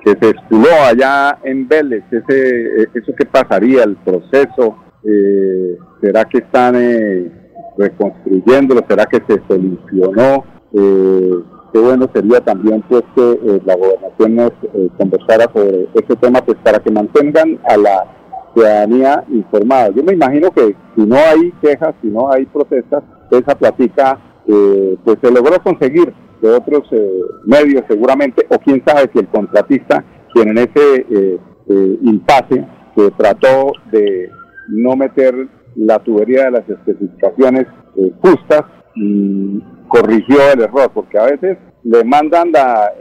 que 0.04 0.18
se 0.20 0.30
expuló 0.30 0.68
allá 0.84 1.38
en 1.44 1.68
Vélez? 1.68 2.04
Ese, 2.10 2.82
¿Eso 2.94 3.12
qué 3.16 3.26
pasaría? 3.26 3.84
¿El 3.84 3.96
proceso? 3.96 4.76
Eh, 5.04 5.78
¿Será 6.00 6.24
que 6.24 6.38
están 6.38 6.74
eh, 6.76 7.30
reconstruyéndolo? 7.78 8.84
¿Será 8.88 9.06
que 9.06 9.22
se 9.28 9.40
solucionó? 9.48 10.44
Eh, 10.72 11.34
qué 11.72 11.78
bueno 11.78 12.08
sería 12.12 12.40
también 12.40 12.82
pues 12.88 13.02
que 13.14 13.60
la 13.64 13.76
gobernación 13.76 14.34
nos 14.34 14.52
conversara 14.98 15.50
sobre 15.52 15.88
ese 15.94 16.16
tema 16.16 16.44
pues 16.44 16.58
para 16.64 16.80
que 16.80 16.90
mantengan 16.90 17.58
a 17.64 17.76
la 17.76 18.19
ciudadanía 18.54 19.24
informada. 19.28 19.90
Yo 19.90 20.02
me 20.02 20.14
imagino 20.14 20.50
que 20.50 20.74
si 20.94 21.02
no 21.02 21.16
hay 21.16 21.52
quejas, 21.62 21.94
si 22.02 22.08
no 22.08 22.32
hay 22.32 22.46
protestas, 22.46 23.02
esa 23.30 23.54
plática 23.54 24.18
eh, 24.46 24.96
pues 25.04 25.18
se 25.22 25.30
logró 25.30 25.60
conseguir 25.62 26.12
de 26.40 26.50
otros 26.50 26.82
eh, 26.90 27.20
medios 27.44 27.84
seguramente, 27.88 28.46
o 28.48 28.58
quién 28.58 28.82
sabe 28.84 29.10
si 29.12 29.18
el 29.18 29.28
contratista, 29.28 30.04
quien 30.32 30.48
en 30.48 30.58
ese 30.58 31.06
eh, 31.10 31.38
impasse 32.02 32.66
que 32.96 33.10
trató 33.16 33.72
de 33.92 34.30
no 34.68 34.96
meter 34.96 35.34
la 35.76 35.98
tubería 36.00 36.44
de 36.46 36.50
las 36.50 36.68
especificaciones 36.68 37.66
justas, 38.20 38.64
y 38.94 39.62
corrigió 39.88 40.36
el 40.52 40.62
error, 40.62 40.90
porque 40.92 41.18
a 41.18 41.24
veces 41.24 41.58
le 41.84 42.04
mandan, 42.04 42.52
la, 42.52 42.92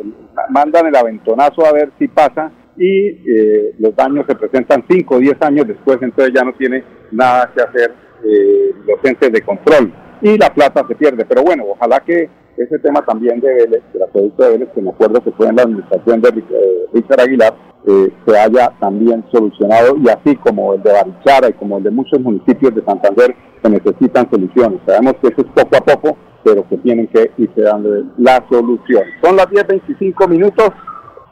mandan 0.50 0.88
el 0.88 0.96
aventonazo 0.96 1.66
a 1.66 1.74
ver 1.74 1.92
si 1.98 2.08
pasa 2.08 2.52
y 2.80 3.08
eh, 3.08 3.76
los 3.78 3.96
daños 3.96 4.26
se 4.26 4.36
presentan 4.36 4.86
5 4.90 5.16
o 5.16 5.20
10 5.20 5.36
años 5.42 5.68
después, 5.68 6.00
entonces 6.02 6.34
ya 6.34 6.44
no 6.44 6.54
tiene 6.54 6.84
nada 7.12 7.52
que 7.54 7.62
hacer 7.62 7.94
eh, 8.24 8.74
los 8.88 8.98
entes 9.04 9.32
de 9.32 9.42
control 9.42 9.94
y 10.22 10.38
la 10.38 10.54
plata 10.54 10.86
se 10.88 10.96
pierde. 10.96 11.26
Pero 11.26 11.44
bueno, 11.44 11.66
ojalá 11.68 12.00
que 12.00 12.30
ese 12.58 12.80
tema 12.80 13.02
también 13.06 13.40
de 13.40 13.54
Vélez, 13.54 13.84
del 13.94 14.04
acueducto 14.04 14.44
de 14.44 14.52
Vélez, 14.52 14.70
que 14.74 14.82
me 14.82 14.90
acuerdo 14.90 15.22
que 15.22 15.32
fue 15.32 15.48
en 15.48 15.56
la 15.58 15.64
administración 15.64 16.22
de 16.22 16.30
eh, 16.30 16.86
Richard 16.94 17.22
Aguilar, 17.22 17.54
eh, 17.88 18.12
se 18.26 18.38
haya 18.38 18.72
también 18.80 19.24
solucionado 19.32 19.96
y 19.98 20.10
así 20.10 20.36
como 20.38 20.74
el 20.74 20.84
de 20.84 20.92
Barichara 20.92 21.50
y 21.50 21.54
como 21.54 21.78
el 21.78 21.84
de 21.84 21.92
muchos 21.92 22.20
municipios 22.20 22.76
de 22.76 22.84
Santander 22.84 23.36
que 23.64 23.70
necesitan 23.70 24.30
soluciones. 24.30 24.80
Sabemos 24.86 25.16
que 25.22 25.30
eso 25.30 25.42
es 25.42 25.48
poco 25.48 25.78
a 25.78 25.82
poco, 25.82 26.18
pero 26.44 26.68
que 26.68 26.78
tienen 26.78 27.08
que 27.08 27.32
irse 27.38 27.62
dando 27.62 28.06
la 28.18 28.44
solución. 28.50 29.04
Son 29.24 29.36
las 29.36 29.48
10.25 29.48 30.28
minutos. 30.28 30.72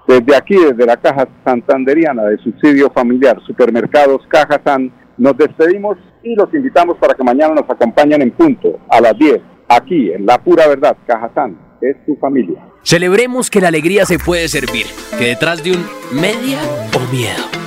Desde 0.07 0.35
aquí, 0.35 0.55
desde 0.55 0.85
la 0.85 0.95
Caja 0.95 1.27
Santanderiana 1.43 2.23
de 2.23 2.37
Subsidio 2.37 2.89
Familiar, 2.91 3.37
Supermercados 3.45 4.21
Caja 4.29 4.61
San, 4.63 4.91
nos 5.17 5.37
despedimos 5.37 5.97
y 6.23 6.35
los 6.35 6.53
invitamos 6.53 6.97
para 6.97 7.13
que 7.13 7.23
mañana 7.23 7.55
nos 7.55 7.69
acompañen 7.69 8.21
en 8.21 8.31
punto 8.31 8.79
a 8.89 9.01
las 9.01 9.17
10, 9.17 9.41
aquí 9.67 10.11
en 10.13 10.25
La 10.25 10.37
Pura 10.41 10.67
Verdad, 10.67 10.95
Caja 11.05 11.29
San, 11.35 11.57
es 11.81 11.97
tu 12.05 12.15
familia. 12.15 12.63
Celebremos 12.83 13.49
que 13.49 13.59
la 13.59 13.67
alegría 13.67 14.05
se 14.05 14.17
puede 14.17 14.47
servir, 14.47 14.85
que 15.17 15.25
detrás 15.25 15.61
de 15.61 15.71
un 15.71 15.85
media 16.13 16.59
o 16.95 17.11
miedo 17.11 17.66